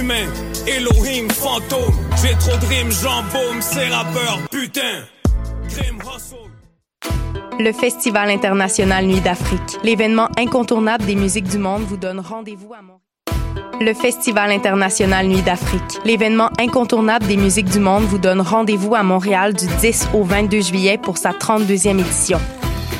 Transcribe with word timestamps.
humain, 0.00 0.26
Elohim, 0.66 1.28
fantôme. 1.28 1.94
J'ai 2.22 2.34
trop 2.38 2.56
de 2.58 2.66
rimes, 2.66 2.90
j'embaume 2.90 3.60
ces 3.60 3.86
rappeurs, 3.88 4.38
putain. 4.50 5.04
Le 7.58 7.72
Festival 7.72 8.30
international 8.30 9.06
Nuit 9.06 9.20
d'Afrique, 9.20 9.78
l'événement 9.82 10.28
incontournable 10.38 11.04
des 11.04 11.14
musiques 11.14 11.48
du 11.48 11.58
monde, 11.58 11.82
vous 11.82 11.96
donne 11.96 12.20
rendez-vous 12.20 12.72
à 12.72 12.82
Montréal. 12.82 13.00
Le 13.80 13.94
Festival 13.94 14.50
international 14.50 15.26
Nuit 15.26 15.42
d'Afrique, 15.42 16.00
l'événement 16.04 16.50
incontournable 16.58 17.26
des 17.26 17.36
musiques 17.36 17.70
du 17.70 17.78
monde, 17.78 18.04
vous 18.04 18.18
donne 18.18 18.40
rendez-vous 18.40 18.94
à 18.94 19.02
Montréal 19.02 19.54
du 19.54 19.66
10 19.80 20.08
au 20.14 20.22
22 20.22 20.60
juillet 20.60 20.98
pour 20.98 21.18
sa 21.18 21.30
32e 21.30 21.98
édition. 21.98 22.38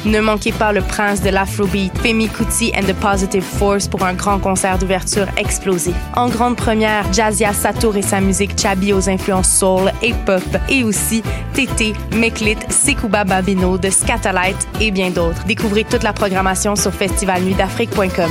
Ne 0.07 0.21
manquez 0.21 0.53
pas 0.53 0.73
le 0.73 0.81
prince 0.81 1.21
de 1.21 1.29
l'Afrobeat, 1.29 1.97
Femi 1.99 2.29
Kuti 2.29 2.73
and 2.75 2.85
the 2.85 2.95
Positive 2.95 3.43
Force 3.43 3.87
pour 3.87 4.03
un 4.03 4.15
grand 4.15 4.39
concert 4.39 4.79
d'ouverture 4.79 5.27
explosif. 5.37 5.95
En 6.17 6.29
grande 6.29 6.57
première, 6.57 7.13
Jazia 7.13 7.53
Satour 7.53 7.97
et 7.97 8.03
sa 8.03 8.21
musique 8.21 8.59
Chabi 8.59 8.93
aux 8.93 9.09
influences 9.11 9.51
soul 9.51 9.93
et 10.03 10.15
pop, 10.25 10.43
et 10.69 10.85
aussi 10.85 11.23
Tété, 11.53 11.93
Meklit, 12.15 12.57
Sekouba 12.71 13.25
Babino 13.25 13.77
de 13.77 13.91
Scatalight 13.91 14.57
et 14.81 14.91
bien 14.91 15.11
d'autres. 15.11 15.45
Découvrez 15.45 15.85
toute 15.85 16.03
la 16.03 16.13
programmation 16.13 16.77
sur 16.77 16.93
festivalnuitdafrique.com. 16.93 18.31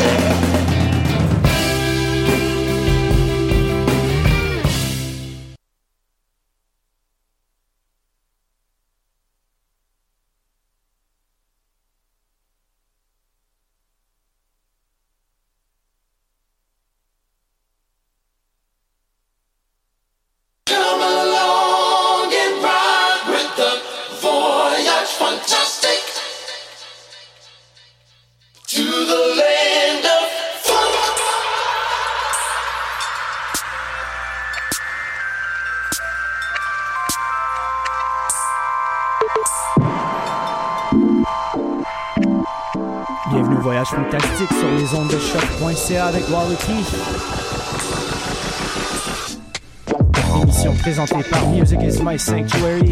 Présentée 50.81 51.23
par 51.29 51.47
Music 51.47 51.79
is 51.83 52.01
My 52.03 52.17
Sanctuary. 52.17 52.91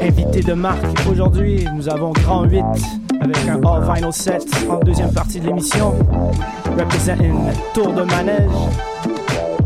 Invité 0.00 0.40
de 0.40 0.54
marque 0.54 0.86
aujourd'hui, 1.10 1.66
nous 1.74 1.86
avons 1.86 2.12
Grand 2.12 2.44
8 2.44 2.64
avec 3.20 3.36
un 3.46 3.62
all 3.62 3.82
vinyl 3.84 4.12
set 4.12 4.42
en 4.70 4.78
deuxième 4.78 5.12
partie 5.12 5.38
de 5.38 5.48
l'émission. 5.48 5.94
Representing 6.78 7.34
Tour 7.74 7.92
de 7.92 8.02
Manège. 8.04 8.50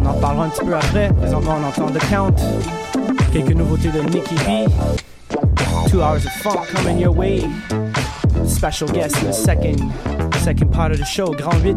On 0.01 0.07
en 0.07 0.15
parlera 0.15 0.47
un 0.47 0.49
petit 0.49 0.65
peu 0.65 0.75
après. 0.75 1.13
Présentement, 1.13 1.59
on 1.63 1.69
entend 1.69 1.93
The 1.93 2.01
Count. 2.11 2.35
Quelques 3.33 3.55
nouveautés 3.55 3.91
de 3.93 4.01
Nicky 4.01 4.35
B. 4.35 4.69
Two 5.89 6.01
hours 6.01 6.27
of 6.27 6.33
funk 6.43 6.67
coming 6.75 6.99
your 6.99 7.17
way. 7.17 7.43
Special 8.47 8.89
guest 8.89 9.23
in 9.23 9.29
the 9.29 9.33
second, 9.33 9.79
second 10.43 10.73
part 10.73 10.91
of 10.91 10.99
the 10.99 11.05
show, 11.05 11.31
Grand 11.33 11.65
8. 11.65 11.77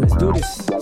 Let's 0.00 0.16
do 0.16 0.32
this. 0.32 0.75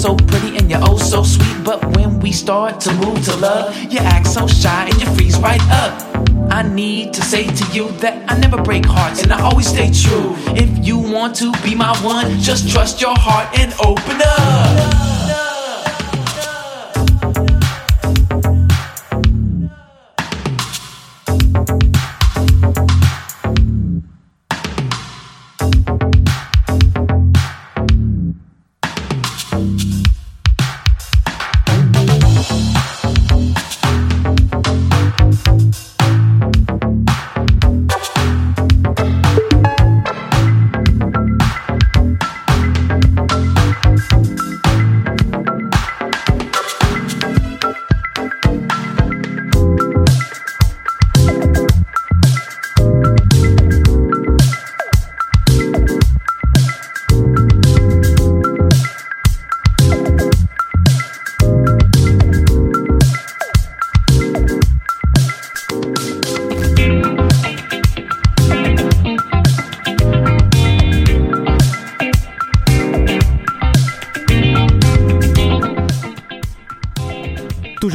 so 0.00 0.16
pretty 0.16 0.56
and 0.56 0.70
you're 0.70 0.80
oh 0.82 0.96
so 0.96 1.22
sweet. 1.22 1.62
But 1.62 1.84
when 1.94 2.20
we 2.20 2.32
start 2.32 2.80
to 2.82 2.92
move 2.94 3.22
to 3.26 3.36
love, 3.36 3.76
you 3.92 3.98
act 3.98 4.26
so 4.28 4.46
shy 4.46 4.88
and 4.88 5.00
you 5.00 5.06
freeze 5.14 5.38
right 5.38 5.62
up. 5.70 5.92
I 6.50 6.62
need 6.62 7.12
to 7.14 7.22
say 7.22 7.44
to 7.44 7.64
you 7.72 7.90
that 7.98 8.24
I 8.30 8.38
never 8.38 8.60
break 8.62 8.86
hearts 8.86 9.22
and 9.22 9.32
I 9.32 9.42
always 9.42 9.68
stay 9.68 9.90
true. 9.92 10.34
If 10.56 10.86
you 10.86 10.98
want 10.98 11.36
to 11.36 11.52
be 11.62 11.74
my 11.74 11.94
one, 12.02 12.40
just 12.40 12.70
trust 12.70 13.00
your 13.00 13.14
heart 13.14 13.58
and 13.58 13.72
open 13.84 14.20
up. 14.24 14.99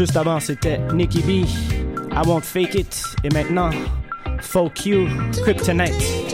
Juste 0.06 0.18
avant, 0.18 0.40
c'était 0.40 0.78
Nicky 0.94 1.20
B. 1.22 1.30
I 2.12 2.22
won't 2.28 2.44
fake 2.44 2.76
it. 2.76 3.04
Et 3.24 3.30
maintenant, 3.30 3.72
Folk 4.40 4.86
You, 4.86 5.08
Kryptonite. 5.44 6.25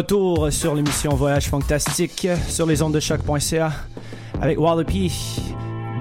Retour 0.00 0.50
sur 0.50 0.74
l'émission 0.74 1.14
Voyage 1.14 1.50
Fantastique 1.50 2.26
sur 2.48 2.64
les 2.64 2.80
ondes 2.80 2.94
de 2.94 3.00
choc.ca 3.00 3.70
avec 4.40 4.58
Wallopy. 4.58 5.12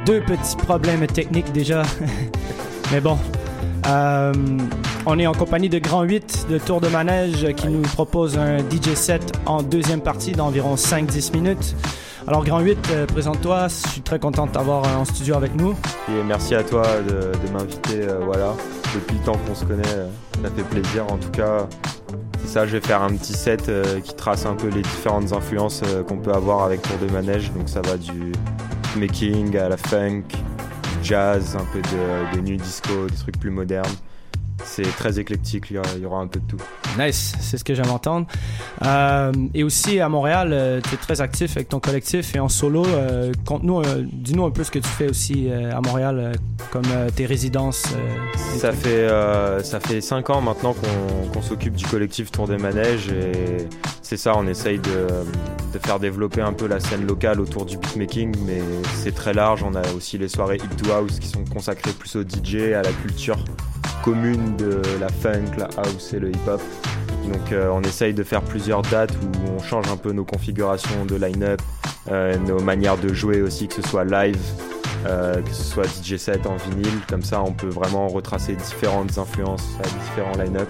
Deux 0.05 0.21
petits 0.21 0.55
problèmes 0.55 1.05
techniques 1.05 1.51
déjà. 1.51 1.83
Mais 2.93 3.01
bon. 3.01 3.17
Euh, 3.87 4.31
on 5.05 5.19
est 5.19 5.27
en 5.27 5.33
compagnie 5.33 5.67
de 5.67 5.79
Grand 5.79 6.03
8 6.03 6.47
de 6.49 6.57
Tour 6.59 6.79
de 6.79 6.87
Manège 6.87 7.53
qui 7.55 7.67
nous 7.67 7.81
propose 7.81 8.37
un 8.37 8.59
DJ 8.59 8.93
set 8.93 9.33
en 9.45 9.61
deuxième 9.61 9.99
partie 9.99 10.31
d'environ 10.31 10.75
5-10 10.75 11.33
minutes. 11.33 11.75
Alors 12.25 12.45
Grand 12.45 12.59
8, 12.59 12.77
euh, 12.91 13.05
présente-toi, 13.05 13.67
je 13.67 13.89
suis 13.89 14.01
très 14.01 14.19
content 14.19 14.45
de 14.45 14.51
t'avoir 14.51 14.85
en 14.97 15.03
studio 15.03 15.35
avec 15.35 15.55
nous. 15.55 15.71
Et 16.07 16.23
merci 16.25 16.55
à 16.55 16.63
toi 16.63 16.83
de, 17.05 17.51
m'inviter, 17.51 18.07
euh, 18.07 18.19
voilà. 18.23 18.53
Depuis 18.95 19.17
le 19.17 19.25
temps 19.25 19.37
qu'on 19.45 19.55
se 19.55 19.65
connaît, 19.65 19.83
euh, 19.87 20.07
ça 20.41 20.49
fait 20.55 20.63
plaisir. 20.63 21.05
En 21.11 21.17
tout 21.17 21.31
cas, 21.31 21.67
ça, 22.49 22.65
je 22.65 22.77
vais 22.77 22.81
faire 22.81 23.03
un 23.03 23.15
petit 23.15 23.33
set 23.33 23.69
euh, 23.69 23.99
qui 23.99 24.15
trace 24.15 24.47
un 24.47 24.55
peu 24.55 24.69
les 24.69 24.81
différentes 24.81 25.33
influences 25.33 25.81
euh, 25.85 26.01
qu'on 26.01 26.17
peut 26.17 26.31
avoir 26.31 26.63
avec 26.63 26.81
Tour 26.81 26.97
de 26.97 27.05
Manège. 27.11 27.51
Donc 27.51 27.69
ça 27.69 27.79
va 27.81 27.95
du 27.95 28.31
making 28.97 29.55
à 29.55 29.69
la 29.69 29.77
funk, 29.77 30.23
jazz, 31.03 31.55
un 31.55 31.65
peu 31.71 31.79
de, 31.79 32.35
de 32.35 32.41
new 32.41 32.57
disco, 32.57 33.05
des 33.07 33.15
trucs 33.15 33.39
plus 33.39 33.51
modernes. 33.51 33.93
C'est 34.63 34.83
très 34.83 35.19
éclectique, 35.19 35.65
il 35.69 35.75
y, 35.75 35.79
aura, 35.79 35.89
il 35.95 36.01
y 36.01 36.05
aura 36.05 36.19
un 36.19 36.27
peu 36.27 36.39
de 36.39 36.45
tout. 36.45 36.57
Nice, 36.97 37.33
c'est 37.39 37.57
ce 37.57 37.63
que 37.63 37.73
j'aime 37.73 37.89
entendre. 37.89 38.27
Euh, 38.85 39.31
et 39.53 39.63
aussi 39.63 39.99
à 39.99 40.09
Montréal, 40.09 40.81
tu 40.87 40.93
es 40.93 40.97
très 40.97 41.21
actif 41.21 41.55
avec 41.57 41.69
ton 41.69 41.79
collectif 41.79 42.35
et 42.35 42.39
en 42.39 42.49
solo. 42.49 42.85
Euh, 42.85 43.31
euh, 43.51 44.03
dis-nous 44.11 44.45
un 44.45 44.51
peu 44.51 44.63
ce 44.63 44.71
que 44.71 44.79
tu 44.79 44.87
fais 44.89 45.09
aussi 45.09 45.47
euh, 45.49 45.75
à 45.75 45.81
Montréal, 45.81 46.19
euh, 46.19 46.33
comme 46.71 46.83
euh, 46.91 47.09
tes 47.09 47.25
résidences. 47.25 47.83
euh, 47.95 48.57
Ça 48.59 48.71
fait, 48.71 48.89
euh, 48.89 49.61
ça 49.63 49.79
fait 49.79 50.01
5 50.01 50.29
ans 50.29 50.41
maintenant 50.41 50.73
qu'on 50.73 51.29
qu'on 51.29 51.41
s'occupe 51.41 51.75
du 51.75 51.85
collectif 51.85 52.31
Tour 52.31 52.47
des 52.47 52.57
Manèges 52.57 53.09
et 53.09 53.67
c'est 54.01 54.17
ça, 54.17 54.33
on 54.35 54.47
essaye 54.47 54.79
de, 54.79 55.07
de 55.73 55.79
faire 55.85 55.99
développer 55.99 56.41
un 56.41 56.53
peu 56.53 56.67
la 56.67 56.79
scène 56.79 57.05
locale 57.05 57.39
autour 57.39 57.65
du 57.65 57.77
beatmaking, 57.77 58.35
mais 58.47 58.61
c'est 58.95 59.13
très 59.13 59.33
large. 59.33 59.63
On 59.63 59.75
a 59.75 59.81
aussi 59.95 60.17
les 60.17 60.27
soirées 60.27 60.57
Hip 60.57 60.75
to 60.83 60.91
House 60.91 61.19
qui 61.19 61.27
sont 61.27 61.43
consacrées 61.45 61.91
plus 61.91 62.15
au 62.15 62.23
DJ, 62.23 62.73
à 62.73 62.81
la 62.81 62.91
culture 62.91 63.37
commune 64.03 64.55
de 64.57 64.81
la 64.99 65.09
funk, 65.09 65.57
la 65.57 65.69
house 65.77 66.13
et 66.13 66.19
le 66.19 66.29
hip-hop. 66.29 66.61
Donc 67.27 67.51
euh, 67.51 67.69
on 67.71 67.81
essaye 67.81 68.13
de 68.13 68.23
faire 68.23 68.41
plusieurs 68.41 68.81
dates 68.83 69.13
où 69.13 69.51
on 69.55 69.59
change 69.61 69.87
un 69.89 69.97
peu 69.97 70.11
nos 70.11 70.25
configurations 70.25 71.05
de 71.05 71.15
line-up, 71.15 71.61
euh, 72.11 72.35
nos 72.37 72.59
manières 72.59 72.97
de 72.97 73.13
jouer 73.13 73.41
aussi, 73.41 73.67
que 73.67 73.75
ce 73.75 73.81
soit 73.83 74.05
live, 74.05 74.39
euh, 75.05 75.41
que 75.41 75.49
ce 75.49 75.63
soit 75.63 75.85
DJ 75.85 76.17
set 76.17 76.45
en 76.47 76.55
vinyle, 76.55 76.99
comme 77.07 77.23
ça 77.23 77.41
on 77.41 77.53
peut 77.53 77.67
vraiment 77.69 78.07
retracer 78.07 78.55
différentes 78.55 79.17
influences 79.17 79.67
à 79.83 79.87
différents 79.87 80.43
line-up. 80.43 80.69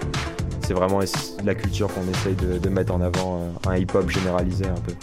C'est 0.70 0.76
vraiment 0.76 0.99
la 1.43 1.55
culture 1.55 1.88
qu'on 1.91 2.07
essaye 2.11 2.36
de, 2.36 2.59
de 2.59 2.70
mettre 2.70 2.93
en 2.93 3.01
avant, 3.01 3.39
euh, 3.41 3.70
un 3.72 3.78
hip-hop 3.78 4.07
généralisé 4.07 4.65
un 4.67 4.80
peu. 4.80 4.93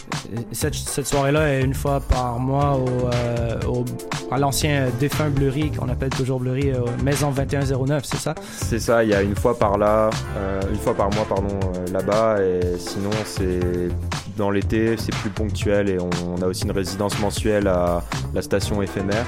Cette, 0.53 0.75
cette 0.75 1.07
soirée-là 1.07 1.55
est 1.55 1.61
une 1.61 1.73
fois 1.73 1.99
par 1.99 2.39
mois 2.39 2.77
au, 2.77 2.87
euh, 3.13 3.59
au- 3.67 3.83
à 4.31 4.37
l'ancien 4.37 4.87
défunt 4.97 5.27
Bleury, 5.29 5.71
qu'on 5.71 5.89
appelle 5.89 6.11
toujours 6.11 6.39
Bleury, 6.39 6.71
euh, 6.71 6.85
Maison 7.03 7.31
2109, 7.31 8.05
c'est 8.05 8.15
ça? 8.15 8.33
C'est 8.49 8.79
ça, 8.79 9.03
il 9.03 9.09
y 9.09 9.13
a 9.13 9.21
une 9.21 9.35
fois 9.35 9.59
par 9.59 9.77
là, 9.77 10.09
euh, 10.37 10.61
une 10.71 10.79
fois 10.79 10.93
par 10.93 11.13
mois 11.13 11.25
pardon, 11.27 11.59
là-bas, 11.91 12.37
et 12.41 12.61
sinon 12.79 13.09
c'est 13.25 13.89
dans 14.37 14.51
l'été, 14.51 14.95
c'est 14.95 15.13
plus 15.15 15.31
ponctuel 15.31 15.89
et 15.89 15.99
on, 15.99 16.09
on 16.37 16.41
a 16.43 16.45
aussi 16.47 16.63
une 16.63 16.71
résidence 16.71 17.19
mensuelle 17.19 17.67
à 17.67 18.01
la 18.33 18.41
station 18.41 18.81
éphémère. 18.81 19.25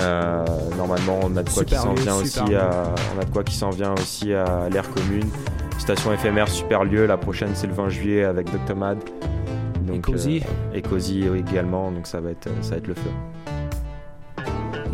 Euh, 0.00 0.44
normalement, 0.76 1.20
on 1.22 1.36
a 1.36 1.42
de 1.42 1.50
quoi 1.50 1.64
qui 1.64 1.74
s'en 1.74 1.94
vient 1.94 2.16
aussi 2.16 2.38
à, 2.54 2.84
on 3.16 3.20
a 3.20 3.24
de 3.24 3.30
quoi 3.30 3.44
qui 3.44 3.54
s'en 3.54 3.70
vient 3.70 3.92
aussi 3.92 4.32
à 4.32 4.68
l'air 4.70 4.88
commune. 4.90 5.28
Station 5.78 6.12
éphémère, 6.12 6.48
super 6.48 6.84
lieu. 6.84 7.06
La 7.06 7.16
prochaine 7.16 7.50
c'est 7.54 7.66
le 7.66 7.74
20 7.74 7.88
juillet 7.88 8.24
avec 8.24 8.48
Dr 8.50 8.76
Mad. 8.76 8.98
Donc, 9.86 9.96
Et 9.96 10.00
Cozy. 10.00 10.42
euh, 10.44 10.76
et 10.76 10.82
Cozy 10.82 11.24
également, 11.36 11.90
donc 11.90 12.06
ça 12.06 12.20
va 12.20 12.30
être, 12.30 12.48
ça 12.62 12.70
va 12.72 12.76
être 12.76 12.86
le 12.86 12.94
feu. 12.94 13.10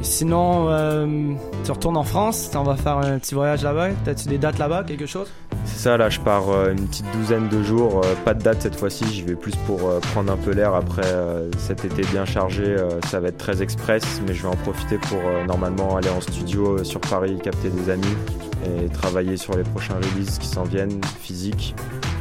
Et 0.00 0.04
sinon, 0.04 0.68
euh, 0.70 1.06
tu 1.64 1.72
retournes 1.72 1.96
en 1.96 2.04
France, 2.04 2.50
on 2.54 2.62
va 2.62 2.76
faire 2.76 2.98
un 2.98 3.18
petit 3.18 3.34
voyage 3.34 3.62
là-bas. 3.64 3.88
T'as-tu 4.04 4.28
des 4.28 4.38
dates 4.38 4.58
là-bas, 4.58 4.84
quelque 4.84 5.06
chose? 5.06 5.28
C'est 5.68 5.82
ça, 5.82 5.96
là 5.96 6.08
je 6.08 6.18
pars 6.18 6.50
euh, 6.50 6.72
une 6.72 6.88
petite 6.88 7.06
douzaine 7.12 7.48
de 7.48 7.62
jours, 7.62 8.00
euh, 8.04 8.14
pas 8.24 8.34
de 8.34 8.42
date 8.42 8.62
cette 8.62 8.74
fois-ci, 8.74 9.04
j'y 9.12 9.22
vais 9.22 9.36
plus 9.36 9.54
pour 9.66 9.88
euh, 9.88 10.00
prendre 10.00 10.32
un 10.32 10.36
peu 10.36 10.52
l'air 10.52 10.74
après 10.74 11.02
cet 11.58 11.84
été 11.84 12.02
bien 12.02 12.24
chargé, 12.24 12.76
ça 13.08 13.20
va 13.20 13.28
être 13.28 13.38
très 13.38 13.62
express, 13.62 14.02
mais 14.26 14.34
je 14.34 14.42
vais 14.42 14.48
en 14.48 14.56
profiter 14.56 14.98
pour 14.98 15.20
normalement 15.46 15.96
aller 15.96 16.08
en 16.08 16.20
studio 16.20 16.82
sur 16.84 17.00
Paris, 17.00 17.38
capter 17.42 17.70
des 17.70 17.90
amis 17.90 18.16
et 18.64 18.88
travailler 18.88 19.36
sur 19.36 19.56
les 19.56 19.62
prochains 19.62 19.94
releases 19.94 20.38
qui 20.38 20.48
s'en 20.48 20.64
viennent, 20.64 21.00
physiques, 21.20 21.74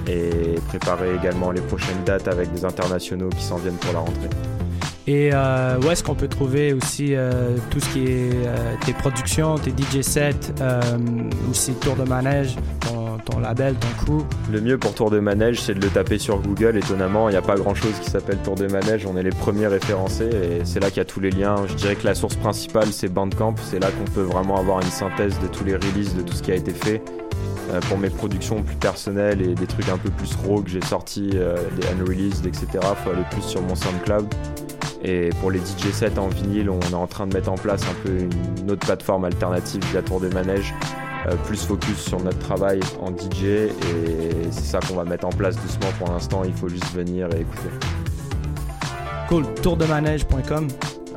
et 0.08 0.56
préparer 0.68 1.16
également 1.16 1.52
les 1.52 1.62
prochaines 1.62 2.04
dates 2.06 2.28
avec 2.28 2.52
des 2.54 2.66
internationaux 2.66 3.30
qui 3.30 3.44
s'en 3.44 3.58
viennent 3.58 3.78
pour 3.78 3.94
la 3.94 4.00
rentrée. 4.00 4.30
Et 5.08 5.30
euh, 5.32 5.80
où 5.80 5.90
est-ce 5.90 6.04
qu'on 6.04 6.16
peut 6.16 6.28
trouver 6.28 6.74
aussi 6.74 7.16
euh, 7.16 7.56
tout 7.72 7.80
ce 7.80 7.90
qui 7.94 8.04
est 8.04 8.30
euh, 8.46 8.74
tes 8.86 8.92
productions, 8.92 9.56
tes 9.58 9.72
DJ 9.72 10.02
sets, 10.02 10.54
aussi 11.50 11.74
Tour 11.76 11.96
de 11.96 12.04
Manège, 12.04 12.58
ton, 13.26 13.40
label, 13.40 13.76
ton 13.76 13.88
crew? 14.06 14.26
Le 14.52 14.60
mieux 14.60 14.78
pour 14.78 14.94
Tour 14.94 15.10
de 15.10 15.20
Manège, 15.20 15.62
c'est 15.62 15.76
de 15.76 15.80
le 15.80 15.88
taper 15.88 16.18
sur 16.18 16.40
Google. 16.40 16.76
Étonnamment, 16.76 17.30
il 17.30 17.32
n'y 17.32 17.38
a 17.38 17.42
pas 17.42 17.56
grand 17.56 17.74
chose 17.74 17.94
qui 18.02 18.10
s'appelle 18.10 18.40
Tour 18.44 18.56
de 18.56 18.68
Manège. 18.68 19.06
On 19.06 19.16
est 19.16 19.24
les 19.24 19.30
premiers 19.30 19.68
référencés 19.68 20.26
et 20.26 20.66
c'est 20.66 20.82
là 20.82 20.90
qu'il 20.90 20.98
y 20.98 21.02
a 21.02 21.06
tous 21.06 21.22
les 21.22 21.32
liens. 21.32 21.56
Je 21.68 21.76
dirais 21.76 21.96
que 21.96 22.06
la 22.06 22.14
source 22.14 22.36
principale, 22.36 22.88
c'est 22.92 23.08
Bandcamp. 23.08 23.56
C'est 23.64 23.80
là 23.80 23.88
qu'on 23.92 24.12
peut 24.12 24.24
vraiment 24.24 24.58
avoir 24.58 24.82
une 24.82 24.92
synthèse 24.92 25.40
de 25.40 25.48
tous 25.48 25.64
les 25.64 25.76
releases, 25.76 26.16
de 26.16 26.22
tout 26.22 26.34
ce 26.34 26.44
qui 26.44 26.52
a 26.52 26.56
été 26.56 26.72
fait. 26.72 27.02
Pour 27.90 27.98
mes 27.98 28.10
productions 28.10 28.64
plus 28.64 28.78
personnelles 28.78 29.42
et 29.42 29.54
des 29.54 29.68
trucs 29.68 29.90
un 29.90 29.98
peu 29.98 30.10
plus 30.10 30.34
raw 30.36 30.62
que 30.62 30.70
j'ai 30.70 30.82
sortis, 30.82 31.32
des 31.32 31.88
unreleased, 32.00 32.46
etc., 32.46 32.68
faut 33.04 33.10
aller 33.10 33.26
plus 33.30 33.42
sur 33.42 33.62
mon 33.62 33.76
SoundCloud. 33.76 34.26
Et 35.08 35.30
pour 35.40 35.52
les 35.52 35.60
DJ 35.60 35.90
sets 35.94 36.20
en 36.20 36.28
vinyle, 36.28 36.70
on 36.70 36.82
est 36.82 36.94
en 36.94 37.08
train 37.08 37.28
de 37.28 37.34
mettre 37.34 37.50
en 37.50 37.56
place 37.56 37.82
un 37.84 37.94
peu 38.04 38.28
une 38.62 38.72
autre 38.72 38.86
plateforme 38.86 39.24
alternative 39.24 39.82
via 39.92 40.02
Tour 40.02 40.20
de 40.20 40.28
Manège 40.28 40.74
euh, 41.28 41.36
plus 41.46 41.66
focus 41.66 41.98
sur 41.98 42.22
notre 42.22 42.40
travail 42.40 42.82
en 43.02 43.12
DJ 43.12 43.44
et 43.44 43.72
c'est 44.52 44.66
ça 44.66 44.80
qu'on 44.82 44.96
va 44.96 45.06
mettre 45.06 45.26
en 45.26 45.32
place 45.32 45.56
doucement 45.56 45.90
pour 45.98 46.10
l'instant. 46.10 46.44
Il 46.44 46.54
faut 46.54 46.68
juste 46.68 46.94
venir 46.94 47.30
et 47.34 47.42
écouter. 47.42 47.70
Cool, 49.30 49.46
tourdemanège.com. 49.62 50.68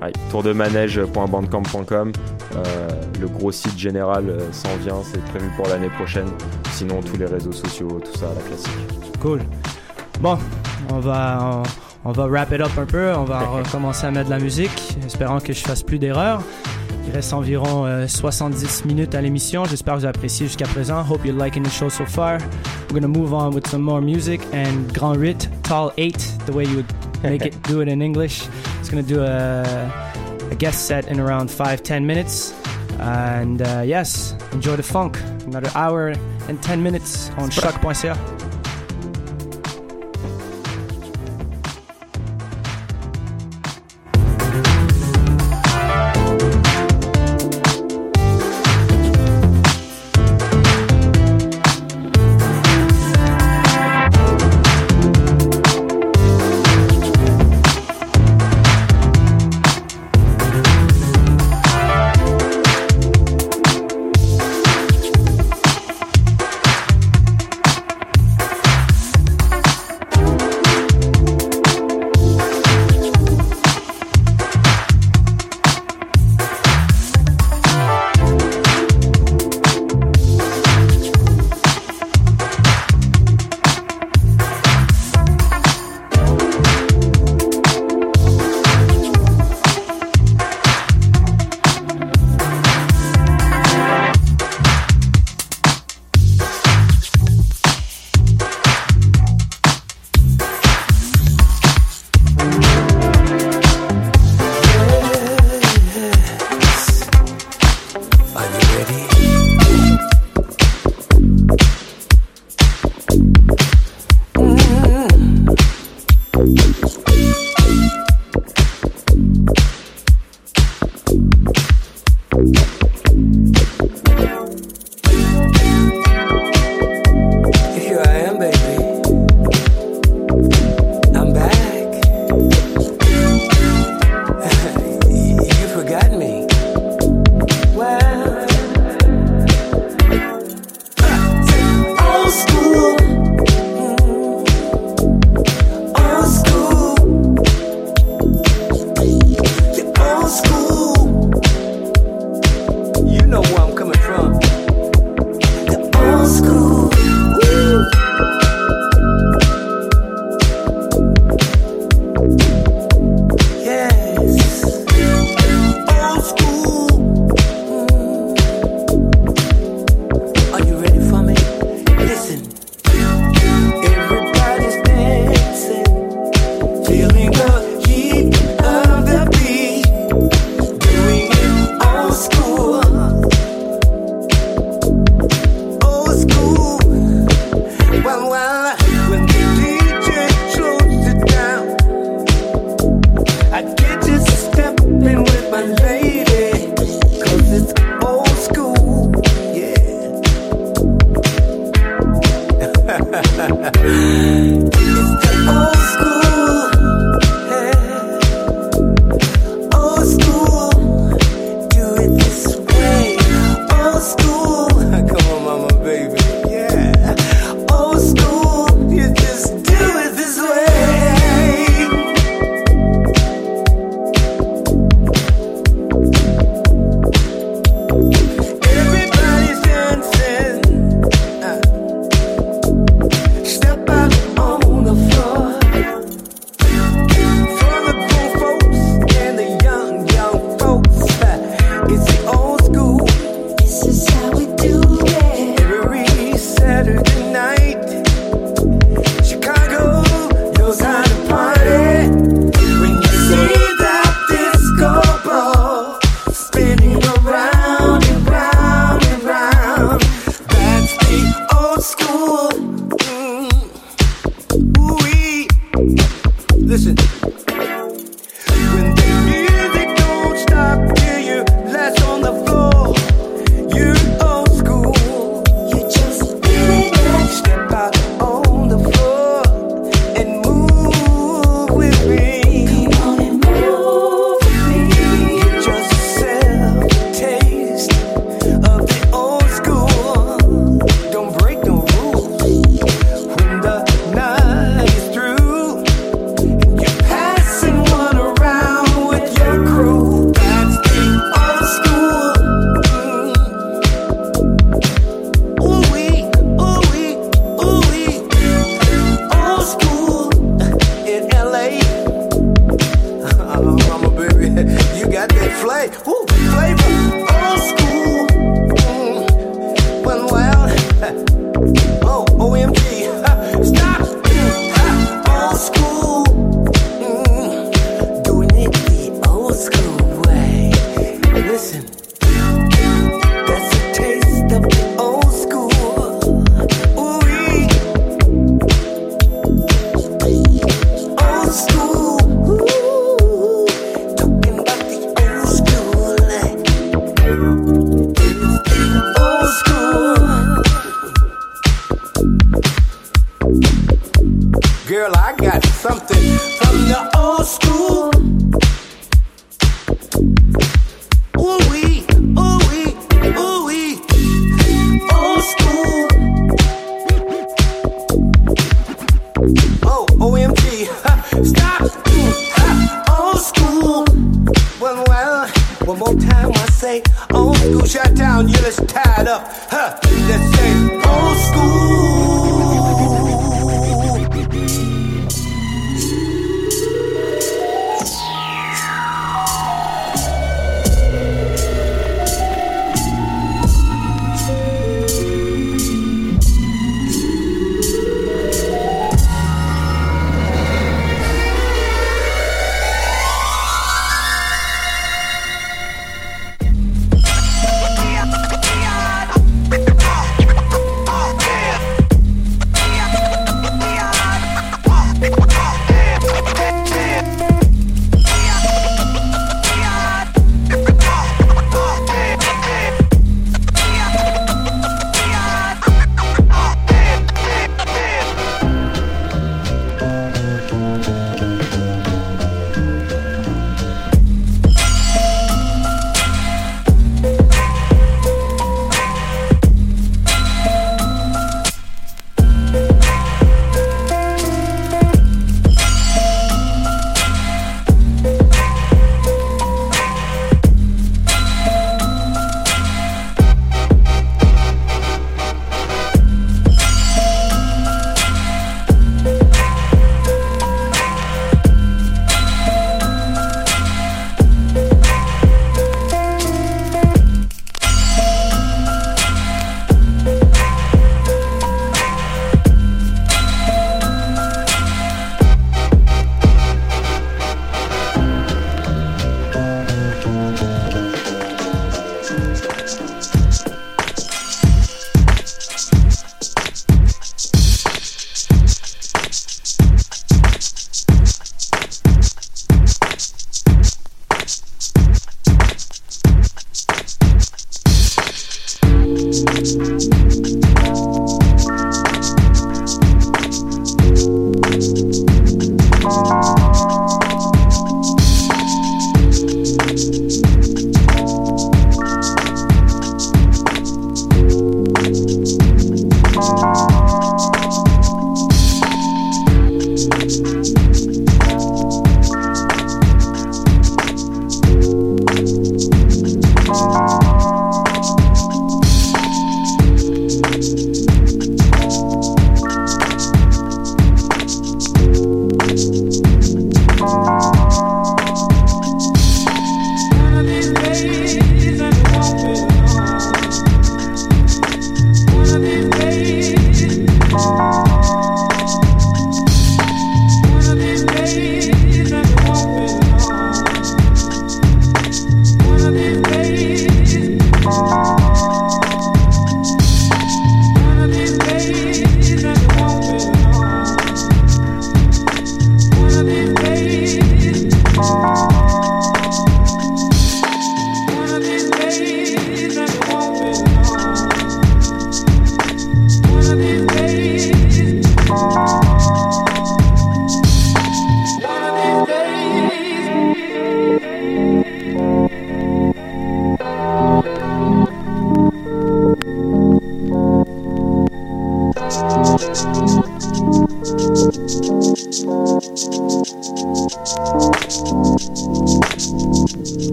Ouais, 0.00 0.12
tourdemanège.bandcamp.com. 0.30 2.12
Euh, 2.56 2.88
le 3.20 3.26
gros 3.26 3.50
site 3.50 3.76
général 3.76 4.28
euh, 4.28 4.52
s'en 4.52 4.76
vient, 4.76 5.02
c'est 5.02 5.22
prévu 5.26 5.50
pour 5.56 5.66
l'année 5.66 5.90
prochaine. 5.90 6.28
Sinon, 6.72 7.00
tous 7.02 7.18
les 7.18 7.26
réseaux 7.26 7.52
sociaux, 7.52 8.00
tout 8.04 8.16
ça, 8.16 8.26
la 8.34 8.42
classique. 8.42 8.70
Cool. 9.20 9.40
Bon, 10.20 10.38
on 10.92 11.00
va, 11.00 11.62
on, 11.62 11.89
on 12.04 12.12
va 12.12 12.26
wrap 12.26 12.52
it 12.52 12.60
up 12.60 12.70
un 12.78 12.86
peu. 12.86 13.12
On 13.14 13.24
va 13.24 13.40
recommencer 13.46 14.06
à 14.06 14.10
mettre 14.10 14.26
de 14.26 14.34
la 14.34 14.38
musique, 14.40 14.96
espérant 15.04 15.40
que 15.40 15.52
je 15.52 15.60
fasse 15.60 15.82
plus 15.82 15.98
d'erreurs. 15.98 16.42
Il 17.06 17.12
reste 17.12 17.32
environ 17.32 17.86
euh, 17.86 18.06
70 18.06 18.84
minutes 18.84 19.14
à 19.14 19.20
l'émission. 19.20 19.64
J'espère 19.64 19.94
que 19.94 20.00
vous 20.00 20.06
appréciez 20.06 20.46
jusqu'à 20.46 20.66
présent. 20.66 21.04
Hope 21.08 21.24
you're 21.24 21.36
liking 21.36 21.62
the 21.62 21.70
show 21.70 21.88
so 21.88 22.04
far. 22.06 22.38
We're 22.88 23.00
gonna 23.00 23.08
move 23.08 23.32
on 23.32 23.52
with 23.54 23.66
some 23.68 23.82
more 23.82 24.00
music 24.00 24.40
and 24.52 24.92
Grand 24.92 25.16
Rit, 25.16 25.48
Tall 25.62 25.92
8, 25.96 26.12
the 26.46 26.52
way 26.52 26.64
you 26.64 26.76
would 26.76 27.22
make 27.22 27.44
it, 27.44 27.60
do 27.68 27.80
it 27.80 27.88
in 27.88 28.00
English. 28.02 28.46
It's 28.78 28.90
gonna 28.90 29.02
do 29.02 29.22
a, 29.22 29.64
a 30.50 30.54
guest 30.56 30.86
set 30.86 31.08
in 31.08 31.18
around 31.20 31.48
5-10 31.48 32.04
minutes. 32.04 32.54
And 33.00 33.62
uh, 33.62 33.82
yes, 33.84 34.34
enjoy 34.52 34.76
the 34.76 34.82
funk. 34.82 35.18
Another 35.46 35.70
hour 35.74 36.12
and 36.48 36.62
10 36.62 36.82
minutes 36.82 37.30
on 37.38 37.50
choc.ca. 37.50 38.39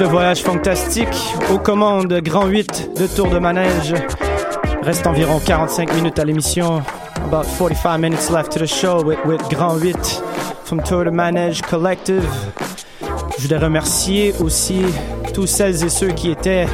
le 0.00 0.06
voyage 0.06 0.42
fantastique 0.42 1.34
aux 1.52 1.58
commandes 1.58 2.20
Grand 2.22 2.46
8 2.46 2.98
de 2.98 3.06
Tour 3.06 3.28
de 3.28 3.38
Manège. 3.38 3.94
Reste 4.82 5.06
environ 5.06 5.38
45 5.38 5.94
minutes 5.94 6.18
à 6.18 6.24
l'émission. 6.24 6.82
About 7.26 7.44
45 7.58 7.98
minutes 7.98 8.30
left 8.30 8.50
to 8.52 8.60
the 8.60 8.66
show 8.66 9.04
with, 9.04 9.18
with 9.26 9.46
Grand 9.50 9.78
8 9.78 9.94
from 10.64 10.82
Tour 10.82 11.04
de 11.04 11.10
Manège 11.10 11.60
Collective. 11.60 12.26
Je 13.36 13.42
voudrais 13.42 13.58
remercier 13.58 14.34
aussi 14.40 14.80
tous 15.34 15.46
celles 15.46 15.84
et 15.84 15.90
ceux 15.90 16.12
qui 16.12 16.30
étaient 16.30 16.66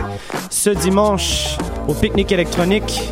ce 0.49 0.71
dimanche 0.71 1.59
au 1.89 1.95
pique-nique 1.95 2.31
électronique. 2.31 3.11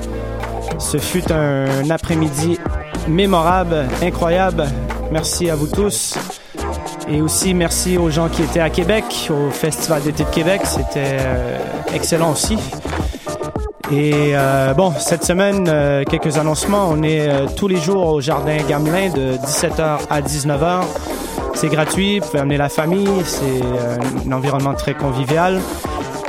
Ce 0.78 0.98
fut 0.98 1.32
un 1.32 1.90
après-midi 1.90 2.60
mémorable, 3.08 3.86
incroyable. 4.00 4.64
Merci 5.10 5.50
à 5.50 5.56
vous 5.56 5.66
tous. 5.66 6.14
Et 7.08 7.20
aussi 7.20 7.54
merci 7.54 7.98
aux 7.98 8.10
gens 8.10 8.28
qui 8.28 8.42
étaient 8.42 8.60
à 8.60 8.70
Québec, 8.70 9.04
au 9.30 9.50
Festival 9.50 10.02
d'été 10.02 10.24
de 10.24 10.30
Québec. 10.30 10.62
C'était 10.64 11.18
euh, 11.20 11.58
excellent 11.92 12.32
aussi. 12.32 12.56
Et 13.92 14.30
euh, 14.34 14.72
bon, 14.72 14.92
cette 14.98 15.24
semaine, 15.24 15.66
euh, 15.68 16.04
quelques 16.04 16.38
annoncements. 16.38 16.88
On 16.90 17.02
est 17.02 17.28
euh, 17.28 17.46
tous 17.54 17.68
les 17.68 17.76
jours 17.76 18.06
au 18.14 18.20
Jardin 18.20 18.56
Gamelin 18.66 19.10
de 19.10 19.36
17h 19.36 19.98
à 20.08 20.20
19h. 20.22 20.84
C'est 21.54 21.68
gratuit, 21.68 22.18
vous 22.18 22.26
pouvez 22.26 22.40
amener 22.40 22.56
la 22.56 22.68
famille, 22.68 23.08
c'est 23.24 23.44
euh, 23.44 23.96
un 24.26 24.32
environnement 24.32 24.74
très 24.74 24.94
convivial. 24.94 25.60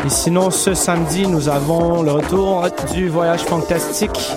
Et 0.06 0.10
sinon, 0.10 0.52
ce 0.52 0.74
samedi, 0.74 1.28
nous 1.28 1.50
avons 1.50 2.04
le 2.04 2.12
retour 2.12 2.68
du 2.94 3.08
voyage 3.08 3.42
fantastique 3.42 4.36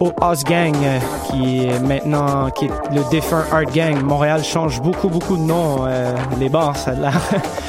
au 0.00 0.12
Oz 0.20 0.44
Gang, 0.44 0.74
euh, 0.82 0.98
qui 1.26 1.66
est 1.66 1.78
maintenant 1.80 2.50
qui 2.50 2.68
le 2.92 3.08
défunt 3.10 3.44
Art 3.52 3.64
Gang. 3.64 4.00
Montréal 4.02 4.42
change 4.44 4.80
beaucoup, 4.80 5.08
beaucoup 5.08 5.36
de 5.36 5.42
nom. 5.42 5.86
euh, 5.86 6.14
les 6.38 6.48
bars, 6.48 6.76
l'air. 7.00 7.20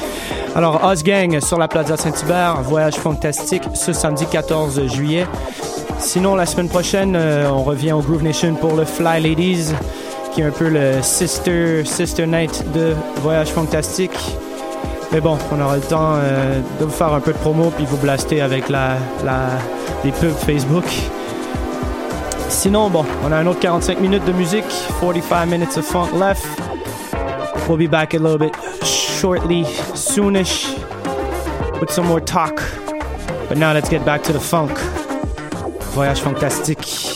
Alors, 0.55 0.83
Oz 0.83 1.03
Gang 1.03 1.39
sur 1.41 1.57
la 1.57 1.67
Plaza 1.67 1.97
Saint-Hubert, 1.97 2.61
voyage 2.63 2.95
fantastique 2.95 3.63
ce 3.73 3.93
samedi 3.93 4.25
14 4.25 4.87
juillet. 4.87 5.25
Sinon, 5.99 6.35
la 6.35 6.45
semaine 6.45 6.69
prochaine, 6.69 7.15
euh, 7.15 7.49
on 7.51 7.63
revient 7.63 7.91
au 7.91 8.01
Groove 8.01 8.23
Nation 8.23 8.55
pour 8.55 8.73
le 8.73 8.85
Fly 8.85 9.21
Ladies, 9.21 9.73
qui 10.33 10.41
est 10.41 10.45
un 10.45 10.51
peu 10.51 10.69
le 10.69 11.01
sister, 11.01 11.83
sister 11.85 12.25
night 12.25 12.63
de 12.73 12.93
voyage 13.21 13.49
fantastique. 13.49 14.17
Mais 15.11 15.21
bon, 15.21 15.37
on 15.51 15.59
aura 15.59 15.75
le 15.75 15.81
temps 15.81 16.17
de 16.79 16.85
vous 16.85 16.91
faire 16.91 17.11
un 17.11 17.19
peu 17.19 17.33
de 17.33 17.37
promo 17.39 17.71
puis 17.75 17.83
vous 17.85 17.97
blaster 17.97 18.41
avec 18.41 18.69
la, 18.69 18.97
les 20.05 20.11
pubs 20.11 20.35
Facebook. 20.45 20.85
Sinon, 22.49 22.89
bon, 22.89 23.05
on 23.23 23.31
a 23.31 23.37
un 23.37 23.47
autre 23.47 23.59
45 23.61 24.01
minutes 24.01 24.25
de 24.25 24.33
musique, 24.33 24.65
45 24.99 25.47
minutes 25.47 25.77
of 25.77 25.85
funk 25.85 26.11
left. 26.13 26.43
We'll 27.67 27.77
be 27.77 27.87
back 27.87 28.13
a 28.13 28.17
little 28.17 28.39
bit 28.39 28.55
shortly, 28.83 29.63
soonish, 29.93 30.67
with 31.79 31.91
some 31.91 32.07
more 32.07 32.19
talk. 32.19 32.61
But 33.47 33.57
now 33.57 33.71
let's 33.71 33.89
get 33.89 34.03
back 34.03 34.23
to 34.23 34.33
the 34.33 34.39
funk. 34.39 34.77
Voyage 35.93 36.19
fantastique. 36.21 37.08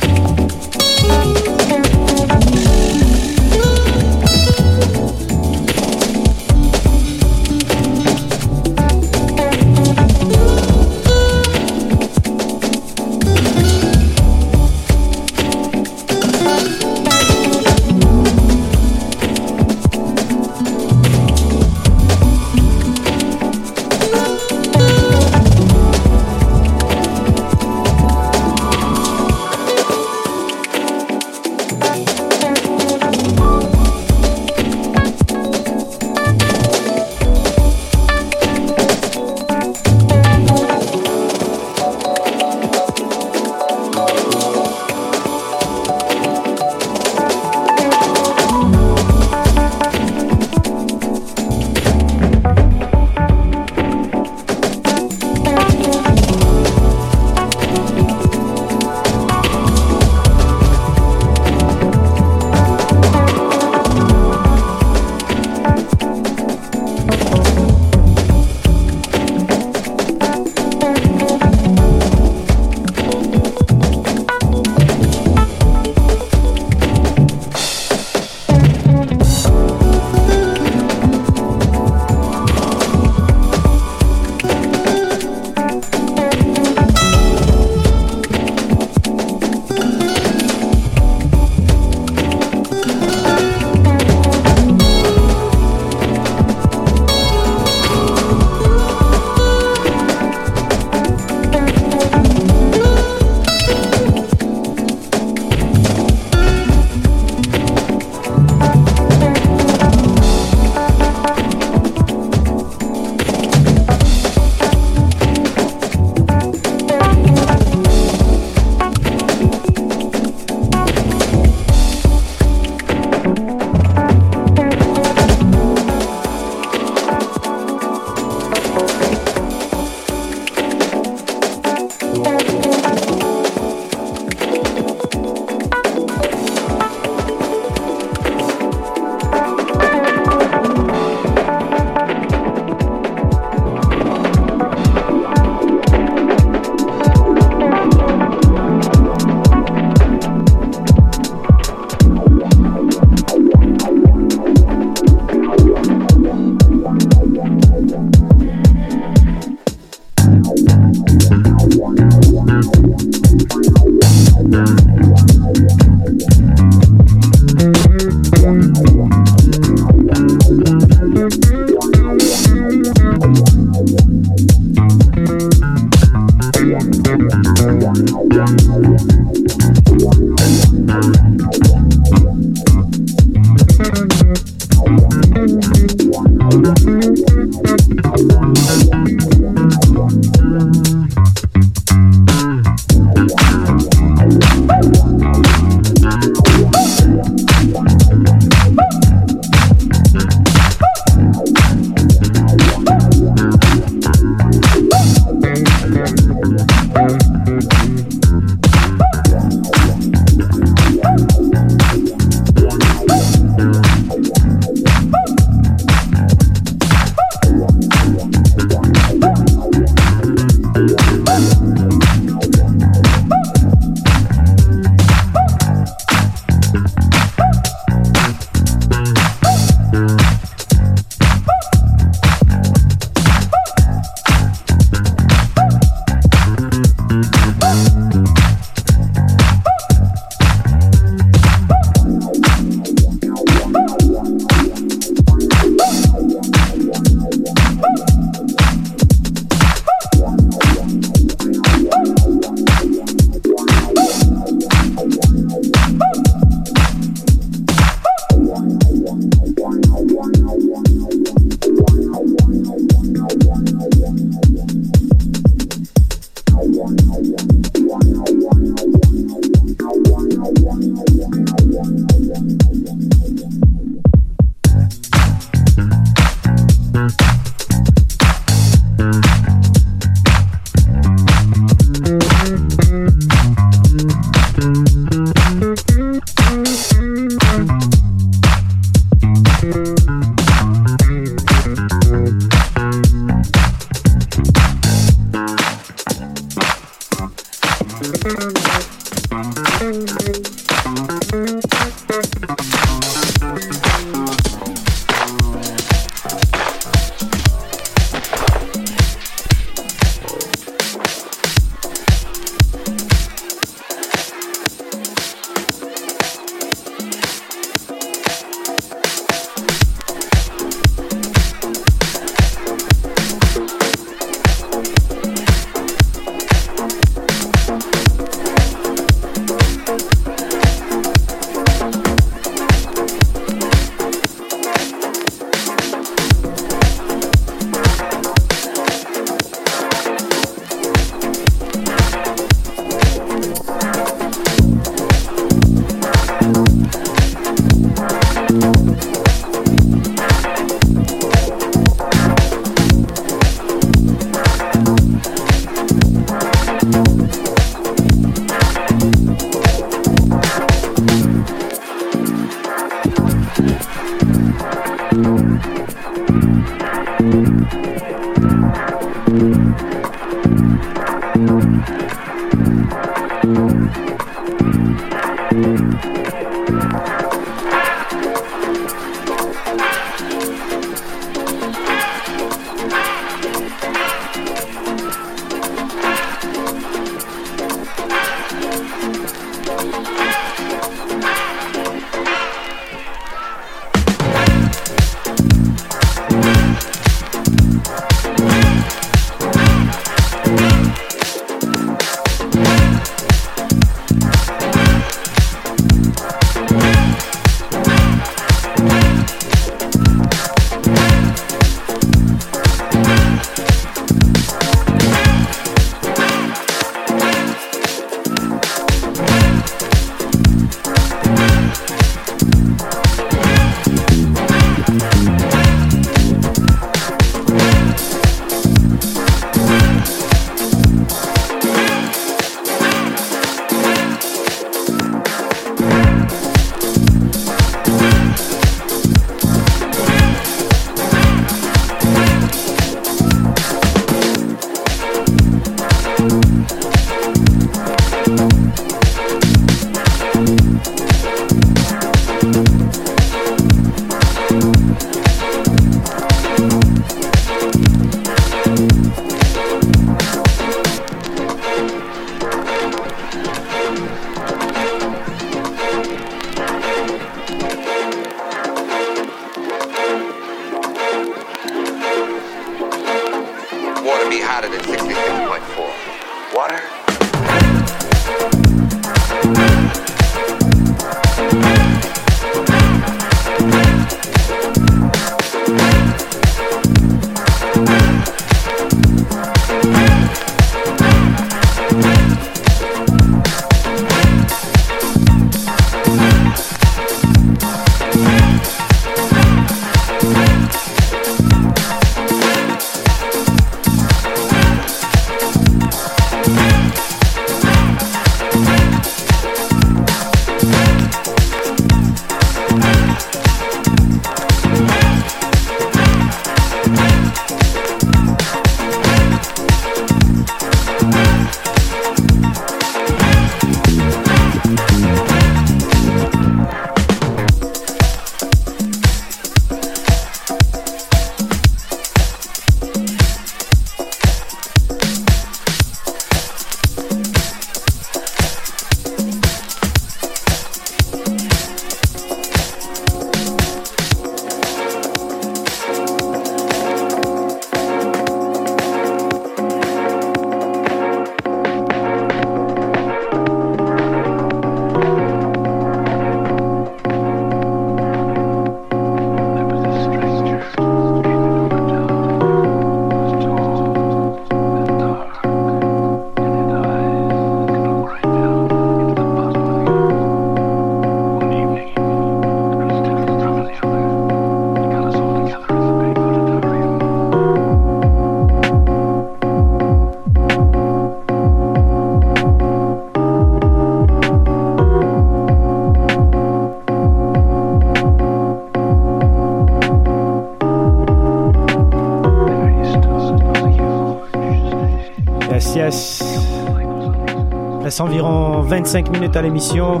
25 598.70 599.10
minutes 599.10 599.34
à 599.34 599.42
l'émission. 599.42 600.00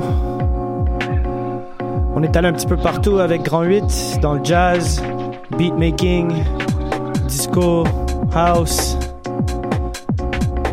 On 2.14 2.22
est 2.22 2.36
allé 2.36 2.46
un 2.46 2.52
petit 2.52 2.68
peu 2.68 2.76
partout 2.76 3.18
avec 3.18 3.42
Grand 3.42 3.64
8, 3.64 4.20
dans 4.22 4.34
le 4.34 4.44
jazz, 4.44 5.02
beatmaking, 5.58 6.30
disco, 7.26 7.82
house. 8.32 8.96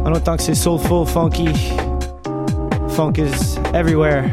En 0.06 0.14
autant 0.14 0.36
que 0.36 0.44
c'est 0.44 0.54
soulful, 0.54 1.08
funky. 1.08 1.50
Funk 2.90 3.14
is 3.18 3.58
everywhere. 3.74 4.26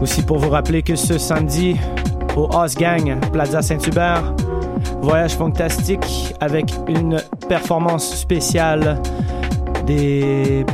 Aussi 0.00 0.22
pour 0.22 0.38
vous 0.38 0.50
rappeler 0.50 0.82
que 0.82 0.94
ce 0.94 1.18
samedi, 1.18 1.80
au 2.36 2.46
House 2.54 2.76
Gang, 2.76 3.18
Plaza 3.32 3.60
Saint-Hubert, 3.60 4.32
voyage 5.00 5.34
fantastique 5.34 6.32
avec 6.38 6.72
une 6.86 7.16
performance 7.48 8.14
spéciale 8.14 9.02
des 9.84 10.64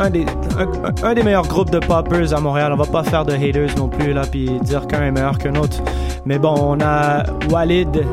un 0.00 0.10
des, 0.10 1.22
meilleurs 1.22 1.46
groupes 1.46 1.70
de 1.70 1.78
poppers 1.78 2.32
à 2.32 2.40
Montréal. 2.40 2.72
On 2.72 2.76
va 2.76 2.86
pas 2.86 3.02
faire 3.02 3.24
de 3.24 3.32
haters 3.32 3.76
non 3.76 3.88
plus 3.88 4.12
là 4.12 4.22
puis 4.30 4.48
dire 4.60 4.86
qu'un 4.86 5.02
est 5.02 5.10
meilleur 5.10 5.38
qu'un 5.38 5.54
autre. 5.56 5.78
Mais 6.24 6.38
bon, 6.38 6.54
on 6.56 6.80
a 6.80 7.24
Walid 7.50 8.04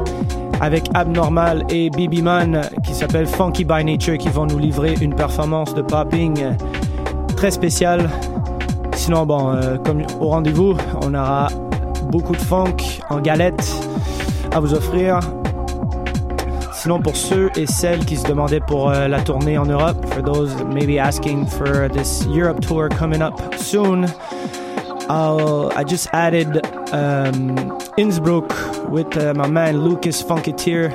avec 0.61 0.89
Abnormal 0.93 1.63
et 1.69 1.89
Bibi 1.89 2.21
Man 2.21 2.61
qui 2.83 2.93
s'appelle 2.93 3.27
Funky 3.27 3.65
by 3.65 3.83
Nature 3.83 4.17
qui 4.17 4.29
vont 4.29 4.45
nous 4.45 4.57
livrer 4.57 4.95
une 5.01 5.13
performance 5.13 5.73
de 5.73 5.81
popping 5.81 6.55
très 7.35 7.51
spéciale. 7.51 8.09
Sinon, 8.93 9.25
bon, 9.25 9.51
euh, 9.51 9.77
comme 9.77 10.03
au 10.19 10.29
rendez-vous, 10.29 10.75
on 11.03 11.13
aura 11.13 11.49
beaucoup 12.09 12.33
de 12.33 12.41
funk 12.41 12.77
en 13.09 13.19
galette 13.19 13.75
à 14.53 14.59
vous 14.59 14.73
offrir. 14.73 15.19
Pour 16.85 17.15
ceux 17.15 17.49
et 17.55 17.65
celles 17.65 18.05
qui 18.05 18.15
se 18.15 18.27
demandaient 18.27 18.59
pour 18.59 18.91
euh, 18.91 19.07
la 19.07 19.19
tournée 19.19 19.57
en 19.57 19.65
Europe, 19.65 20.05
for 20.13 20.21
those 20.21 20.53
maybe 20.71 20.99
asking 20.99 21.47
for 21.47 21.89
this 21.89 22.27
Europe 22.27 22.61
tour 22.61 22.89
coming 22.89 23.23
up 23.23 23.33
soon, 23.57 24.05
I'll, 25.09 25.71
I 25.75 25.83
just 25.83 26.07
added 26.13 26.61
um, 26.93 27.75
Innsbruck 27.97 28.53
with 28.91 29.17
uh, 29.17 29.33
my 29.33 29.47
man 29.47 29.79
Lucas 29.79 30.21
Funketeer. 30.21 30.93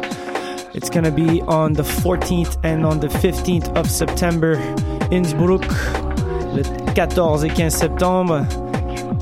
It's 0.74 0.90
gonna 0.90 1.10
be 1.10 1.42
on 1.48 1.72
the 1.72 1.82
14th 1.82 2.56
and 2.62 2.86
on 2.86 3.00
the 3.00 3.08
15th 3.08 3.76
of 3.76 3.90
September, 3.90 4.54
Innsbruck, 5.10 5.66
le 6.54 6.62
14 6.94 7.44
et 7.44 7.50
15 7.50 7.74
septembre. 7.74 8.46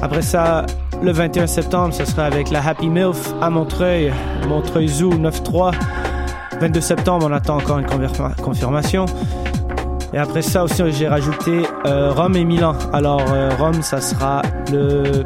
Après 0.03 0.23
ça, 0.23 0.67
le 1.03 1.13
21 1.13 1.47
septembre, 1.47 1.95
ce 1.95 2.05
sera 2.05 2.25
avec 2.25 2.51
la 2.51 2.61
Happy 2.61 2.89
MILF 2.89 3.33
à 3.41 3.49
Montreuil, 3.49 4.13
Montreuil 4.47 4.89
Zoo 4.89 5.15
9-3. 5.15 5.73
22 6.61 6.81
septembre, 6.81 7.27
on 7.29 7.33
attend 7.33 7.57
encore 7.57 7.79
une 7.79 7.87
confirmation. 8.43 9.07
Et 10.13 10.19
après 10.19 10.43
ça 10.43 10.65
aussi, 10.65 10.83
j'ai 10.91 11.07
rajouté 11.07 11.63
euh, 11.87 12.13
Rome 12.13 12.35
et 12.37 12.45
Milan. 12.45 12.75
Alors, 12.93 13.23
euh, 13.33 13.51
Rome, 13.59 13.83
ça 13.83 14.01
sera 14.01 14.43
le. 14.73 15.25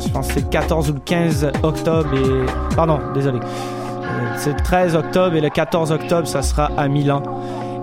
Je 0.00 0.08
pense 0.12 0.28
c'est 0.28 0.40
le 0.40 0.48
14 0.48 0.90
ou 0.90 0.94
le 0.94 1.00
15 1.00 1.50
octobre. 1.62 2.08
Et... 2.14 2.74
Pardon, 2.74 2.98
désolé. 3.14 3.38
Euh, 3.38 4.34
c'est 4.36 4.50
le 4.50 4.62
13 4.62 4.96
octobre 4.96 5.34
et 5.36 5.40
le 5.40 5.48
14 5.48 5.92
octobre, 5.92 6.26
ça 6.26 6.42
sera 6.42 6.70
à 6.76 6.88
Milan. 6.88 7.22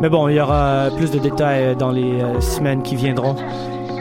Mais 0.02 0.10
bon, 0.10 0.28
il 0.28 0.36
y 0.36 0.42
aura 0.42 0.90
plus 0.96 1.12
de 1.12 1.20
détails 1.20 1.76
dans 1.76 1.92
les 1.92 2.22
semaines 2.42 2.84
qui 2.84 2.96
viendront. 2.96 3.36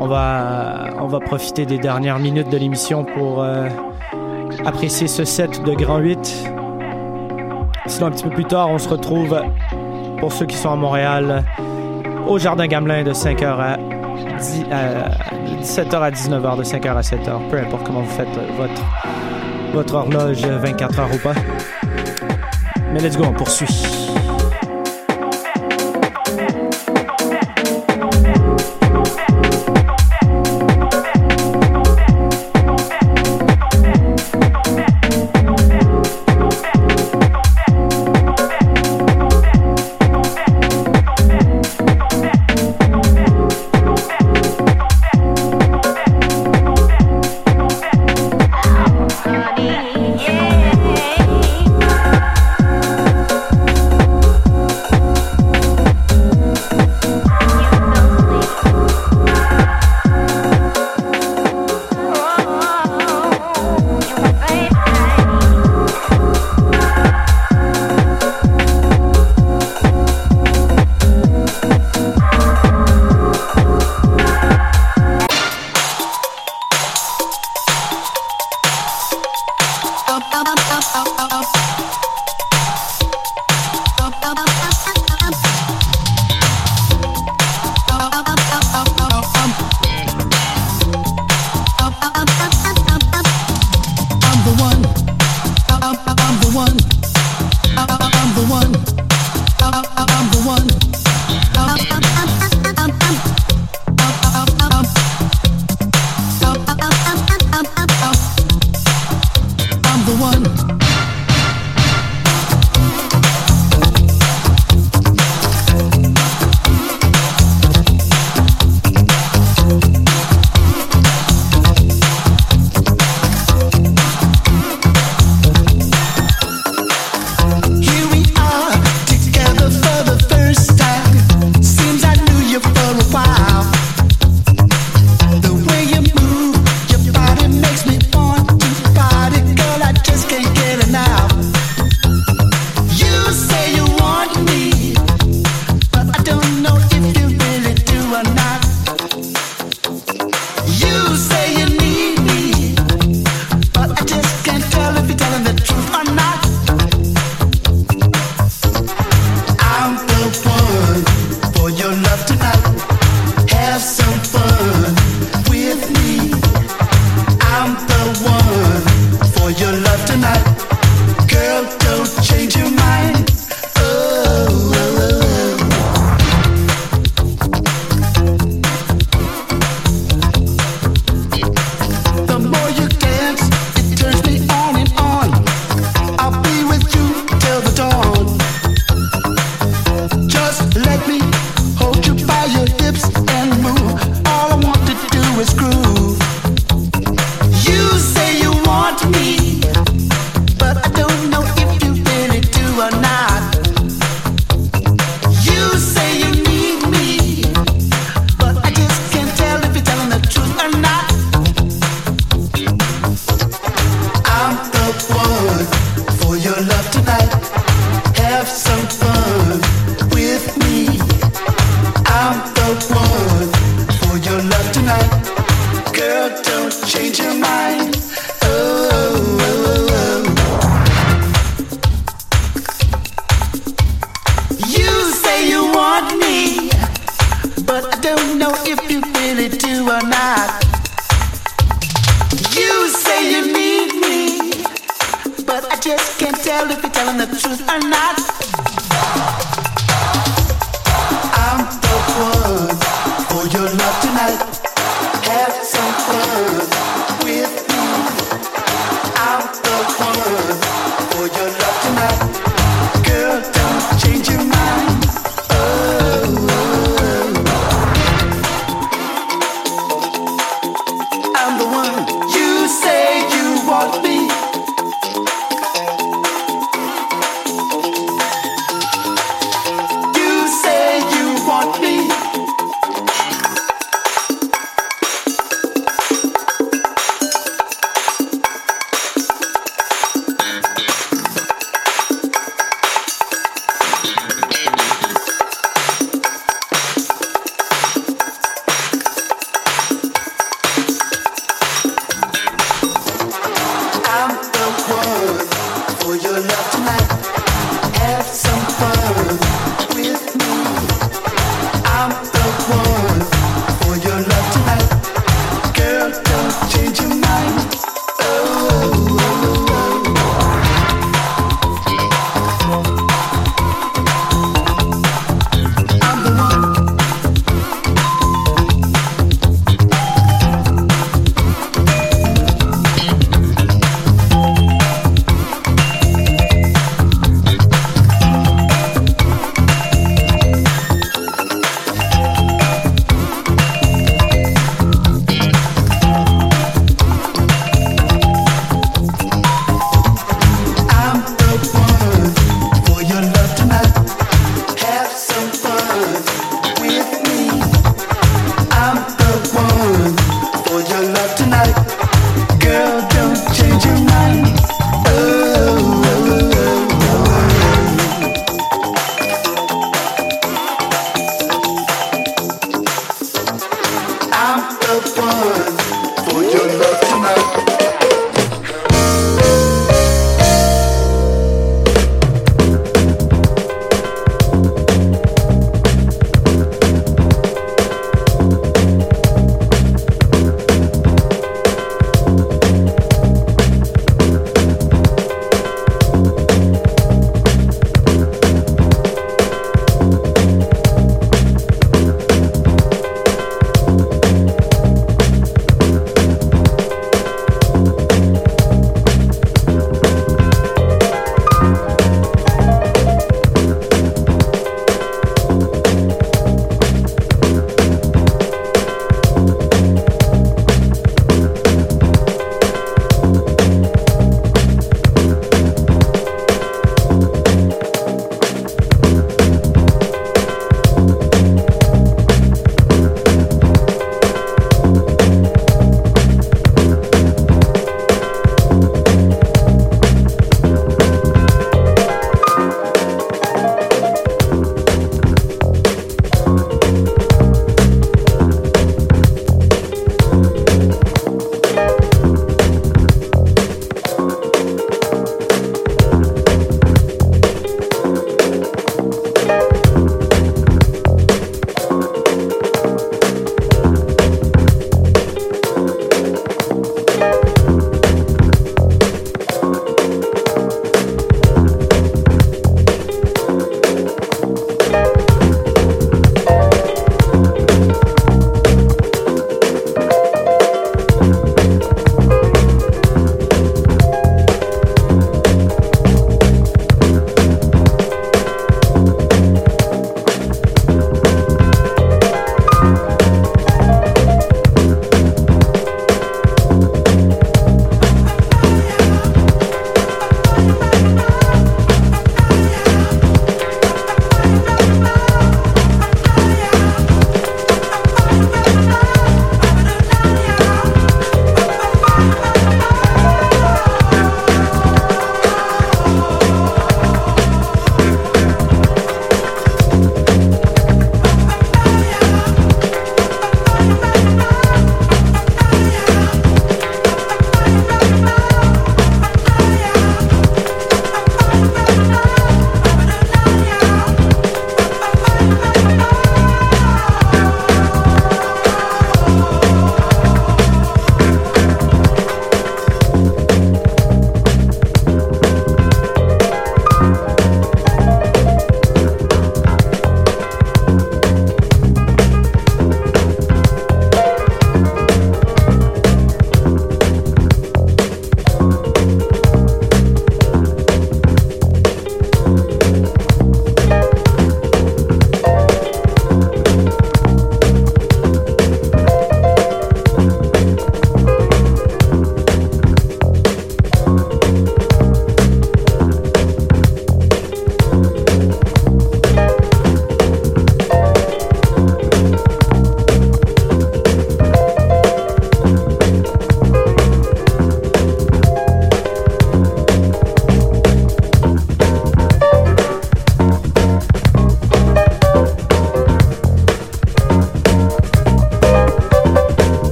On 0.00 0.06
va, 0.06 0.90
on 1.00 1.08
va 1.08 1.18
profiter 1.18 1.66
des 1.66 1.78
dernières 1.78 2.20
minutes 2.20 2.50
de 2.50 2.56
l'émission 2.56 3.04
pour 3.04 3.44
apprécier 4.64 5.08
ce 5.08 5.24
set 5.24 5.64
de 5.64 5.74
Grand 5.74 5.98
8. 5.98 6.57
Sinon, 7.88 8.08
un 8.08 8.10
petit 8.10 8.24
peu 8.24 8.30
plus 8.30 8.44
tard, 8.44 8.70
on 8.70 8.78
se 8.78 8.88
retrouve 8.88 9.40
pour 10.18 10.30
ceux 10.32 10.46
qui 10.46 10.56
sont 10.56 10.70
à 10.70 10.76
Montréal 10.76 11.44
au 12.26 12.38
Jardin 12.38 12.66
Gamelin 12.66 13.02
de 13.02 13.12
5h 13.12 13.44
à 13.46 13.76
10, 14.38 14.64
euh, 14.70 15.08
17h 15.62 15.94
à 15.94 16.10
19h, 16.10 16.58
de 16.58 16.64
5h 16.64 16.96
à 16.96 17.00
7h, 17.00 17.48
peu 17.50 17.58
importe 17.58 17.84
comment 17.84 18.02
vous 18.02 18.10
faites 18.10 18.28
votre, 18.56 18.82
votre 19.72 19.94
horloge 19.94 20.42
24 20.42 21.00
heures 21.00 21.14
ou 21.14 21.18
pas. 21.18 21.34
Mais 22.92 23.00
let's 23.00 23.16
go, 23.16 23.24
on 23.26 23.32
poursuit. 23.32 23.66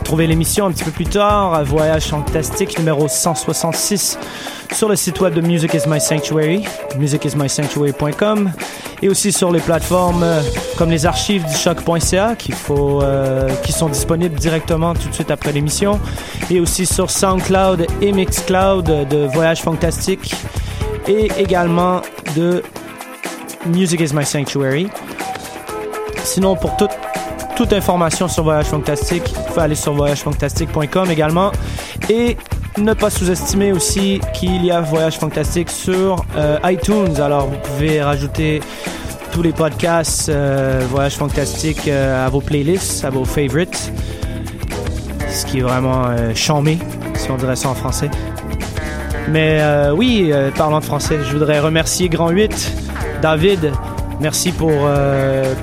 Pouvoir 0.00 0.28
l'émission 0.28 0.66
un 0.66 0.72
petit 0.72 0.84
peu 0.84 0.90
plus 0.90 1.06
tard, 1.06 1.64
Voyage 1.64 2.06
Fantastique 2.06 2.78
numéro 2.78 3.08
166 3.08 4.18
sur 4.72 4.88
le 4.88 4.96
site 4.96 5.20
web 5.20 5.34
de 5.34 5.40
Music 5.40 5.74
is 5.74 5.88
My 5.88 6.00
Sanctuary, 6.00 6.64
musicismysanctuary.com 6.98 8.52
et 9.02 9.08
aussi 9.08 9.32
sur 9.32 9.52
les 9.52 9.60
plateformes 9.60 10.22
euh, 10.22 10.40
comme 10.76 10.90
les 10.90 11.06
archives 11.06 11.44
du 11.46 11.54
choc.ca 11.54 12.36
euh, 12.70 13.48
qui 13.62 13.72
sont 13.72 13.88
disponibles 13.88 14.34
directement 14.34 14.94
tout 14.94 15.08
de 15.08 15.14
suite 15.14 15.30
après 15.30 15.52
l'émission 15.52 16.00
et 16.50 16.60
aussi 16.60 16.86
sur 16.86 17.10
SoundCloud 17.10 17.86
et 18.02 18.12
Mixcloud 18.12 18.84
de 18.84 19.26
Voyage 19.26 19.62
Fantastique 19.62 20.34
et 21.08 21.30
également 21.38 22.02
de 22.36 22.62
Music 23.66 24.00
is 24.00 24.14
My 24.14 24.24
Sanctuary. 24.24 24.88
Sinon, 26.24 26.56
pour 26.56 26.76
toute, 26.76 26.90
toute 27.56 27.72
information 27.72 28.28
sur 28.28 28.44
Voyage 28.44 28.66
Fantastique, 28.66 29.32
aller 29.62 29.74
sur 29.74 29.92
voyagefantastique.com 29.94 31.10
également. 31.10 31.52
Et 32.08 32.36
ne 32.78 32.92
pas 32.92 33.10
sous-estimer 33.10 33.72
aussi 33.72 34.20
qu'il 34.34 34.64
y 34.64 34.70
a 34.70 34.80
Voyage 34.80 35.18
Fantastique 35.18 35.70
sur 35.70 36.24
euh, 36.36 36.58
iTunes. 36.64 37.20
Alors, 37.20 37.46
vous 37.46 37.56
pouvez 37.56 38.02
rajouter 38.02 38.60
tous 39.32 39.42
les 39.42 39.52
podcasts 39.52 40.28
euh, 40.28 40.82
Voyage 40.90 41.16
Fantastique 41.16 41.88
euh, 41.88 42.26
à 42.26 42.28
vos 42.28 42.40
playlists, 42.40 43.04
à 43.04 43.10
vos 43.10 43.24
favorites. 43.24 43.92
Ce 45.28 45.46
qui 45.46 45.58
est 45.58 45.62
vraiment 45.62 46.04
chambé, 46.34 46.78
si 47.14 47.30
on 47.30 47.36
dirait 47.36 47.56
ça 47.56 47.68
en 47.68 47.74
français. 47.74 48.10
Mais 49.28 49.60
oui, 49.94 50.32
parlant 50.56 50.78
de 50.78 50.84
français, 50.84 51.18
je 51.22 51.32
voudrais 51.32 51.60
remercier 51.60 52.08
Grand 52.08 52.30
8, 52.30 52.72
David, 53.20 53.72
Merci 54.18 54.50
pour, 54.50 54.72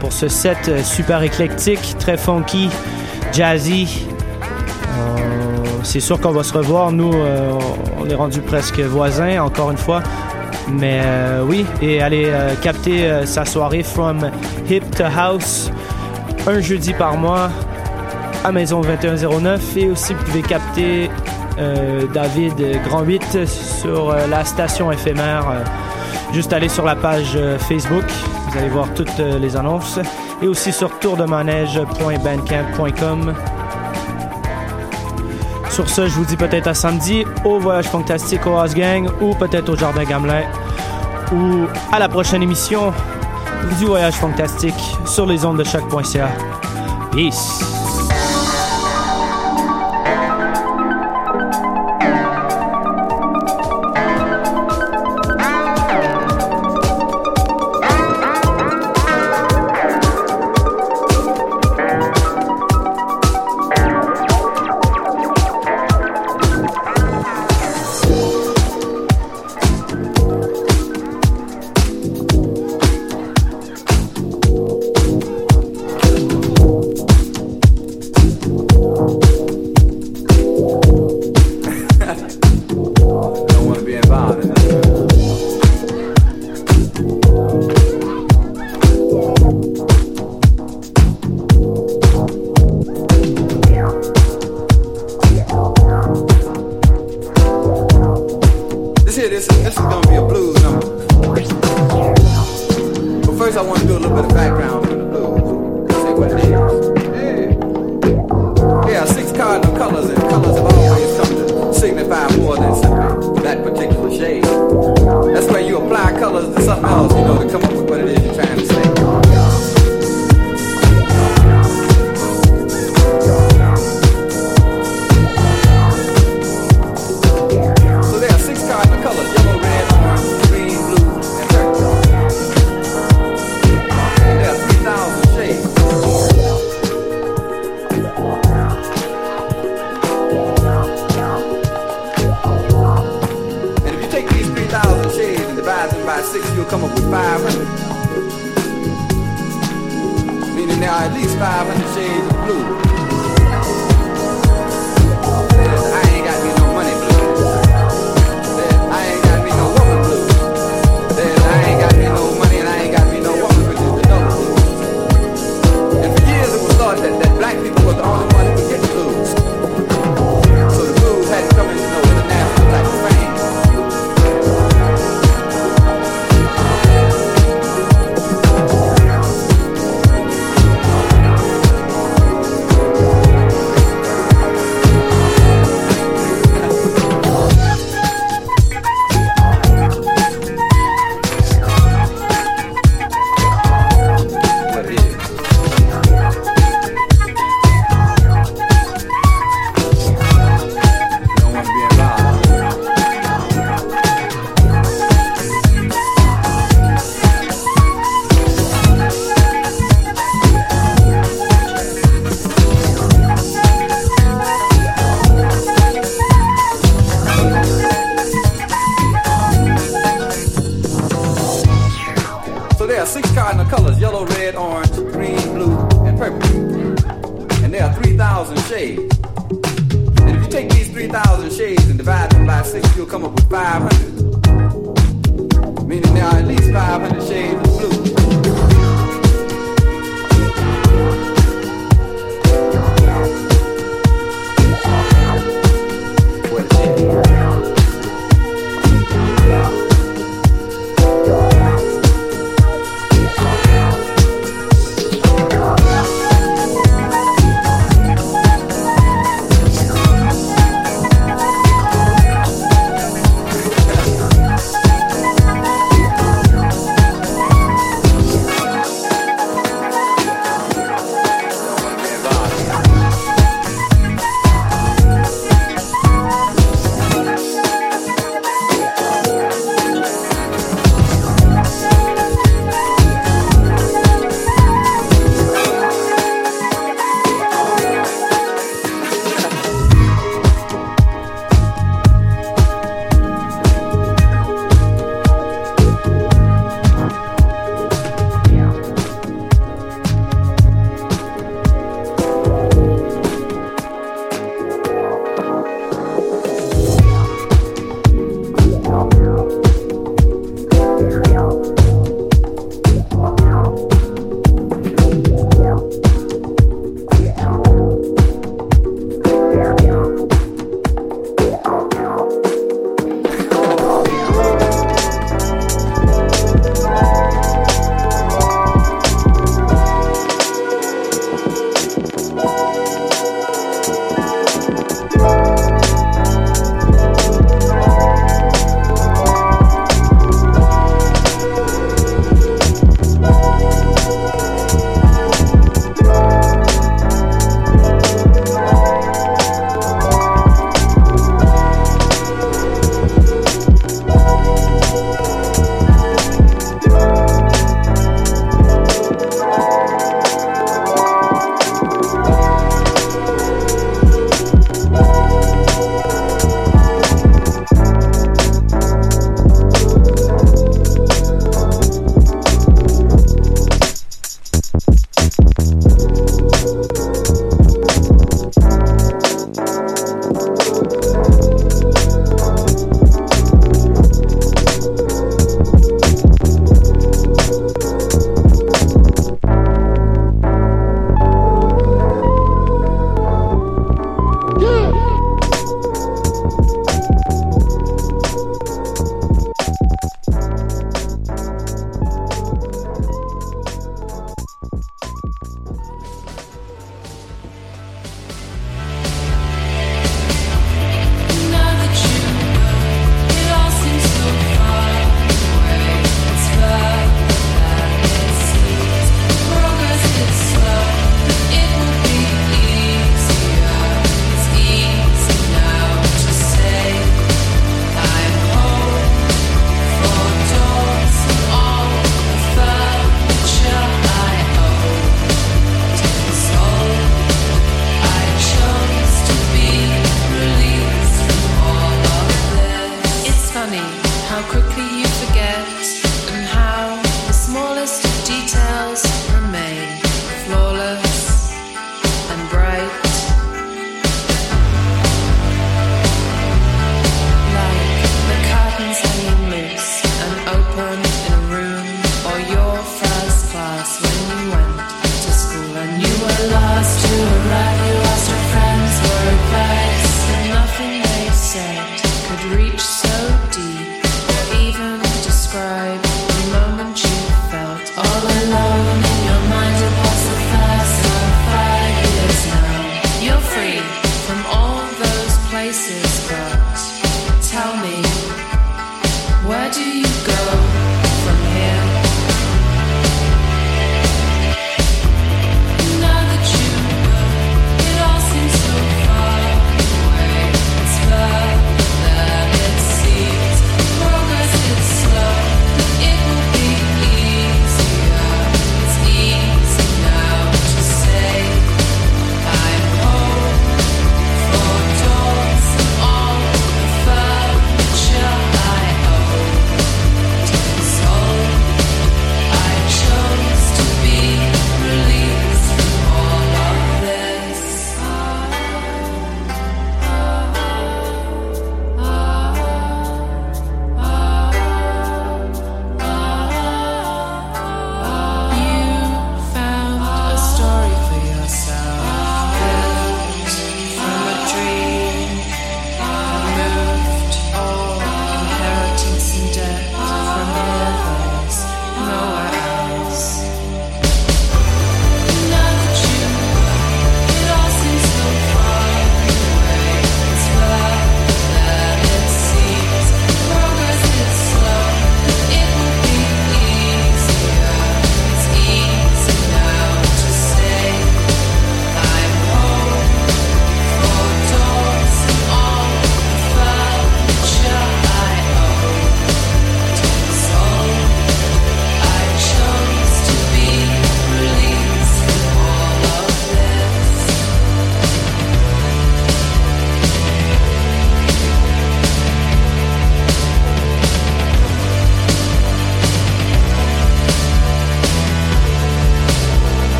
pour 0.00 0.12
ce 0.12 0.28
set 0.28 0.84
super 0.84 1.22
éclectique, 1.22 1.96
très 1.98 2.18
funky, 2.18 2.68
jazzy. 3.32 4.06
Euh, 4.98 5.58
c'est 5.82 6.00
sûr 6.00 6.20
qu'on 6.20 6.32
va 6.32 6.42
se 6.42 6.52
revoir. 6.52 6.92
Nous, 6.92 7.12
euh, 7.12 7.52
on 7.98 8.08
est 8.08 8.14
rendu 8.14 8.40
presque 8.40 8.78
voisins, 8.80 9.42
encore 9.42 9.70
une 9.70 9.76
fois. 9.76 10.02
Mais 10.68 11.00
oui, 11.44 11.66
et 11.82 12.00
allez 12.00 12.30
capter 12.62 13.26
sa 13.26 13.44
soirée 13.44 13.82
From 13.82 14.30
Hip 14.70 14.82
to 14.96 15.04
House 15.04 15.72
un 16.46 16.60
jeudi 16.60 16.92
par 16.94 17.16
mois 17.16 17.50
à 18.44 18.52
Maison 18.52 18.80
2109. 18.80 19.76
Et 19.76 19.90
aussi, 19.90 20.14
vous 20.14 20.22
pouvez 20.22 20.42
capter 20.42 21.10
David 22.14 22.80
Grand 22.84 23.02
8 23.02 23.44
sur 23.44 24.14
la 24.30 24.44
station 24.44 24.92
éphémère. 24.92 25.44
juste 26.32 26.52
aller 26.52 26.68
sur 26.68 26.84
la 26.84 26.94
page 26.94 27.36
Facebook 27.58 28.04
vous 28.52 28.58
allez 28.58 28.68
voir 28.68 28.92
toutes 28.94 29.18
euh, 29.20 29.38
les 29.38 29.56
annonces. 29.56 29.98
Et 30.42 30.48
aussi 30.48 30.72
sur 30.72 30.98
tourdemanège.bandcamp.com. 30.98 33.34
Sur 35.70 35.88
ce, 35.88 36.06
je 36.06 36.14
vous 36.14 36.26
dis 36.26 36.36
peut-être 36.36 36.66
à 36.66 36.74
samedi 36.74 37.24
au 37.44 37.58
Voyage 37.58 37.86
Fantastique 37.86 38.46
au 38.46 38.58
House 38.58 38.74
Gang 38.74 39.08
ou 39.22 39.34
peut-être 39.34 39.70
au 39.70 39.76
Jardin 39.76 40.04
Gamelin 40.04 40.42
ou 41.32 41.66
à 41.90 41.98
la 41.98 42.08
prochaine 42.08 42.42
émission 42.42 42.92
du 43.78 43.86
Voyage 43.86 44.14
Fantastique 44.14 44.74
sur 45.06 45.24
les 45.24 45.44
ondes 45.44 45.58
de 45.58 45.64
chaque.ca. 45.64 46.28
Peace! 47.12 47.71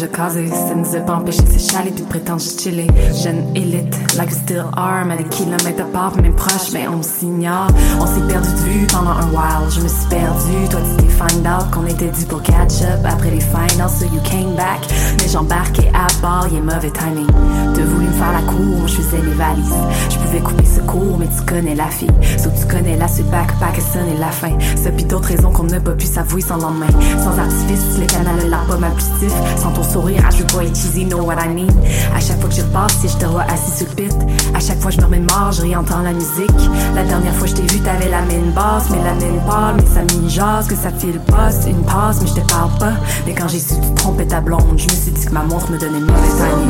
Déjà 0.00 0.12
casé. 0.12 0.48
Ça 0.48 0.74
nous 0.74 0.96
a 0.96 1.00
pas 1.00 1.16
empêché 1.16 1.42
de 1.42 1.50
s'échaler 1.50 1.90
puis 1.90 2.02
de 2.02 2.08
prétendre 2.08 2.40
chiller. 2.40 2.86
Jeune 3.22 3.44
élite, 3.54 3.96
like 4.16 4.30
still 4.30 4.64
are, 4.76 5.04
mais 5.04 5.16
des 5.16 5.24
kilomètres 5.24 5.82
à 5.82 5.92
part, 5.92 6.16
même 6.16 6.34
proche, 6.34 6.72
mais 6.72 6.88
on 6.88 7.02
s'ignore. 7.02 7.68
On 8.00 8.06
s'est 8.06 8.26
perdu 8.28 8.48
de 8.48 8.70
vue 8.70 8.86
pendant 8.86 9.10
un 9.10 9.28
while. 9.28 9.70
Je 9.70 9.80
me 9.80 9.88
suis 9.88 10.08
perdu, 10.08 10.68
toi 10.70 10.80
tu 10.80 11.04
t'es 11.04 11.10
find 11.10 11.46
out 11.46 11.70
qu'on 11.70 11.86
était 11.86 12.08
dû 12.08 12.24
pour 12.24 12.42
catch 12.42 12.82
up 12.82 13.04
après 13.04 13.30
les 13.30 13.40
finals, 13.40 13.90
so 13.90 14.06
you 14.06 14.20
came 14.24 14.54
back. 14.56 14.80
Mais 15.18 15.28
j'embarquais 15.28 15.90
à 15.94 16.06
bord, 16.22 16.48
y'a 16.52 16.60
mauvais 16.60 16.90
timing. 16.90 17.26
T'as 17.74 17.84
voulu 17.84 18.06
me 18.06 18.12
faire 18.12 18.32
la 18.32 18.42
cour, 18.42 18.86
je 18.86 18.94
faisais 18.94 19.22
les 19.22 19.34
valises. 19.34 19.74
Je 20.08 20.16
pouvais 20.18 20.40
couper 20.40 20.64
ce 20.64 20.80
cours, 20.80 21.18
mais 21.18 21.26
tu 21.26 21.42
connais 21.44 21.74
la 21.74 21.88
fille. 21.88 22.10
So 22.38 22.50
tu 22.58 22.66
connais 22.66 22.96
la 22.96 23.08
suite 23.08 23.30
backpack 23.30 23.80
sonne 23.80 24.08
et 24.14 24.18
la 24.18 24.30
fin. 24.30 24.56
Ça 24.76 24.90
pis 24.90 25.04
d'autres 25.04 25.28
raisons 25.28 25.50
qu'on 25.50 25.64
n'a 25.64 25.80
pas 25.80 25.92
pu 25.92 26.06
s'avouer 26.06 26.40
sans 26.40 26.56
lendemain. 26.56 26.86
Sans 27.22 27.38
artifice, 27.38 27.98
le 27.98 28.06
canal 28.06 28.48
l'a 28.48 28.58
pas 28.68 28.78
mal 28.78 28.92
plus. 28.92 29.32
Sans 29.60 29.70
ton 29.72 29.82
sourire, 29.92 30.22
ah, 30.26 30.30
je 30.30 30.38
veux 30.38 30.46
pas 30.46 30.64
être 30.64 30.76
cheesy, 30.76 31.04
know 31.04 31.22
what 31.22 31.36
I 31.44 31.48
mean? 31.48 31.68
À 32.14 32.20
chaque 32.20 32.40
fois 32.40 32.48
que 32.48 32.54
je 32.54 32.62
repasse, 32.62 32.92
si 33.00 33.08
je 33.08 33.16
te 33.16 33.24
vois 33.26 33.42
assis 33.42 33.78
sur 33.78 33.86
le 33.88 33.94
pit. 33.94 34.14
À 34.54 34.60
chaque 34.60 34.80
fois 34.80 34.90
je 34.90 34.98
me 34.98 35.04
remémore, 35.04 35.52
je 35.52 35.62
réentends 35.62 36.02
la 36.02 36.12
musique. 36.12 36.60
La 36.94 37.04
dernière 37.04 37.34
fois 37.34 37.46
je 37.46 37.54
t'ai 37.54 37.62
vu, 37.62 37.80
t'avais 37.80 38.08
la 38.08 38.22
mine 38.22 38.52
basse, 38.52 38.88
mais 38.90 39.02
la 39.02 39.14
mine 39.14 39.40
pâle, 39.46 39.76
mais 39.76 39.86
ça 39.86 40.02
me 40.02 40.28
jase, 40.28 40.68
que 40.68 40.76
ça 40.76 40.90
file 40.90 41.20
pas, 41.20 41.50
c'est 41.50 41.70
une 41.70 41.82
passe, 41.82 42.20
mais 42.20 42.28
je 42.28 42.34
te 42.34 42.52
parle 42.52 42.70
pas. 42.78 42.92
Mais 43.26 43.34
quand 43.34 43.48
j'ai 43.48 43.58
su 43.58 43.74
tu 43.80 43.94
trompais 43.94 44.26
ta 44.26 44.40
blonde, 44.40 44.76
je 44.76 44.84
me 44.84 44.90
suis 44.90 45.10
dit 45.12 45.24
que 45.24 45.32
ma 45.32 45.42
montre 45.42 45.70
me 45.70 45.78
donnait 45.78 46.00
mauvais 46.00 46.28
timing. 46.36 46.68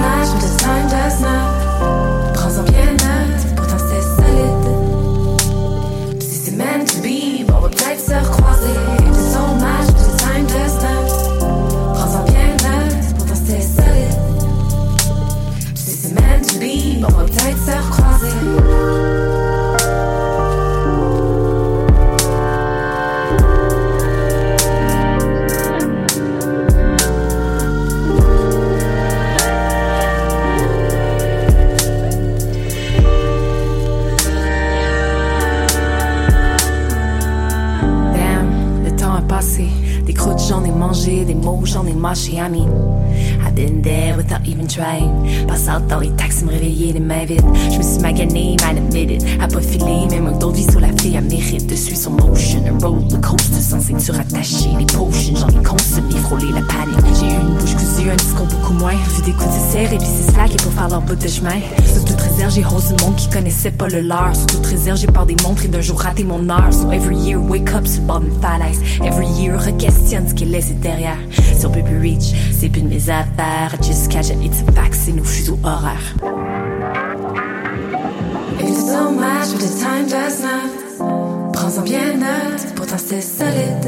Prends-en 2.34 2.62
bien 2.62 2.92
note, 2.92 3.54
pourtant 3.56 3.76
c'est 3.78 4.02
solide. 4.16 4.66
Si 6.20 6.36
c'est 6.44 6.56
meant 6.56 6.84
to 6.86 6.96
be, 7.02 7.44
on 7.48 7.60
va 7.60 7.68
peut-être 7.68 8.00
se 8.00 8.14
recroiser. 8.14 8.99
Mashiani. 42.00 42.99
Without 44.16 44.46
even 44.46 44.66
trying. 44.66 45.46
Passe 45.46 45.68
out 45.68 45.86
dans 45.88 46.00
les 46.00 46.10
taxis, 46.10 46.44
me 46.44 46.50
réveiller 46.50 46.92
les 46.92 47.00
mains 47.00 47.24
vides. 47.24 47.42
Je 47.70 47.78
me 47.78 47.82
suis 47.82 48.00
magané, 48.00 48.56
man 48.62 48.78
admit 48.78 49.14
it. 49.14 49.24
À 49.40 49.48
pas 49.48 49.60
filer, 49.60 50.06
même 50.10 50.30
vie 50.52 50.70
sur 50.70 50.80
la 50.80 50.88
fille, 50.98 51.16
elle 51.16 51.24
mérite 51.24 51.66
de 51.66 51.74
suivre 51.74 51.98
son 51.98 52.10
motion. 52.10 52.62
Un 52.66 52.78
roller 52.78 53.20
coaster 53.20 53.60
sans 53.60 53.80
ceinture 53.80 54.18
attachée. 54.18 54.70
Les 54.78 54.86
potions, 54.86 55.34
j'en 55.36 55.48
ai 55.48 55.62
consommé, 55.62 56.14
frôlé 56.22 56.46
la 56.52 56.62
panique. 56.62 57.18
J'ai 57.18 57.26
eu 57.26 57.40
une 57.40 57.54
bouche 57.54 57.74
cousue, 57.74 58.10
un 58.10 58.16
discours 58.16 58.46
beaucoup 58.46 58.74
moins. 58.74 58.94
Vu 59.16 59.22
des 59.22 59.32
coups 59.32 59.46
de 59.46 59.72
serre 59.72 59.92
et 59.92 59.98
puis 59.98 60.06
c'est 60.06 60.32
slack 60.32 60.54
et 60.54 60.56
pour 60.56 60.72
faire 60.72 60.88
leur 60.88 61.02
bout 61.02 61.16
de 61.16 61.28
chemin. 61.28 61.60
Sous 61.84 62.04
toute 62.04 62.20
réserve, 62.20 62.52
j'ai 62.54 62.62
rose 62.62 62.94
du 62.94 63.04
monde 63.04 63.16
qui 63.16 63.28
connaissait 63.28 63.70
pas 63.70 63.88
le 63.88 64.00
leur. 64.00 64.34
Sous 64.34 64.46
toute 64.46 64.66
réserve, 64.66 64.98
j'ai 64.98 65.06
peur 65.06 65.26
des 65.26 65.36
montres 65.42 65.64
et 65.64 65.68
d'un 65.68 65.80
jour 65.80 66.00
rater 66.00 66.24
mon 66.24 66.48
heure. 66.48 66.72
So 66.72 66.90
every 66.90 67.16
year, 67.16 67.40
wake 67.40 67.72
up 67.74 67.86
sur 67.86 68.00
le 68.00 68.06
bord. 68.06 68.20
Every 69.04 69.26
year, 69.26 69.58
re-questionne 69.58 70.28
ce 70.28 70.34
qui 70.34 70.44
est 70.44 70.48
laissé 70.48 70.74
derrière. 70.74 71.18
Sur 71.58 71.70
Baby 71.70 71.94
Reach, 72.00 72.34
c'est 72.58 72.68
plus 72.68 72.82
de 72.82 72.88
mes 72.88 73.10
affaires 73.10 73.49
terre 73.50 73.82
jusqu'à 73.82 74.22
je 74.22 74.32
hit 74.34 74.54
vaccine 74.72 75.16
nos 75.16 75.24
fuseaux 75.24 75.58
horaires. 75.64 76.14
It's 78.60 78.86
so 78.86 79.10
much, 79.10 79.48
but 79.52 79.60
the 79.60 79.72
time 79.84 80.06
does 80.06 80.40
not. 80.42 81.52
Prends-en 81.52 81.82
bien 81.82 82.16
note, 82.16 82.62
pourtant 82.76 82.98
c'est 82.98 83.20
solide. 83.20 83.86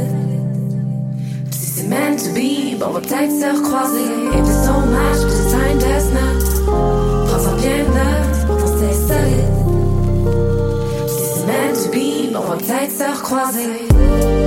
Pis 1.50 1.58
si 1.58 1.66
c'est 1.74 1.88
meant 1.88 2.16
to 2.16 2.30
be, 2.34 2.76
bon, 2.78 2.86
on 2.88 2.92
va 2.94 3.00
peut-être 3.00 3.34
se 3.42 3.48
recroiser. 3.58 4.10
It's 4.36 4.54
so 4.66 4.74
much, 4.96 5.20
the 5.32 5.44
time 5.54 5.78
does 5.78 6.08
not. 6.18 6.40
Prends-en 7.28 7.56
bien 7.56 7.84
note, 8.00 8.46
pourtant 8.46 8.72
c'est 8.78 8.96
solide. 9.08 9.54
Pis 11.06 11.14
si 11.18 11.24
c'est 11.34 11.46
meant 11.50 11.74
to 11.82 11.88
be, 11.90 12.32
bon, 12.32 12.40
on 12.44 12.50
va 12.50 12.56
peut-être 12.56 12.92
se 12.92 13.06
recroiser. 13.16 14.41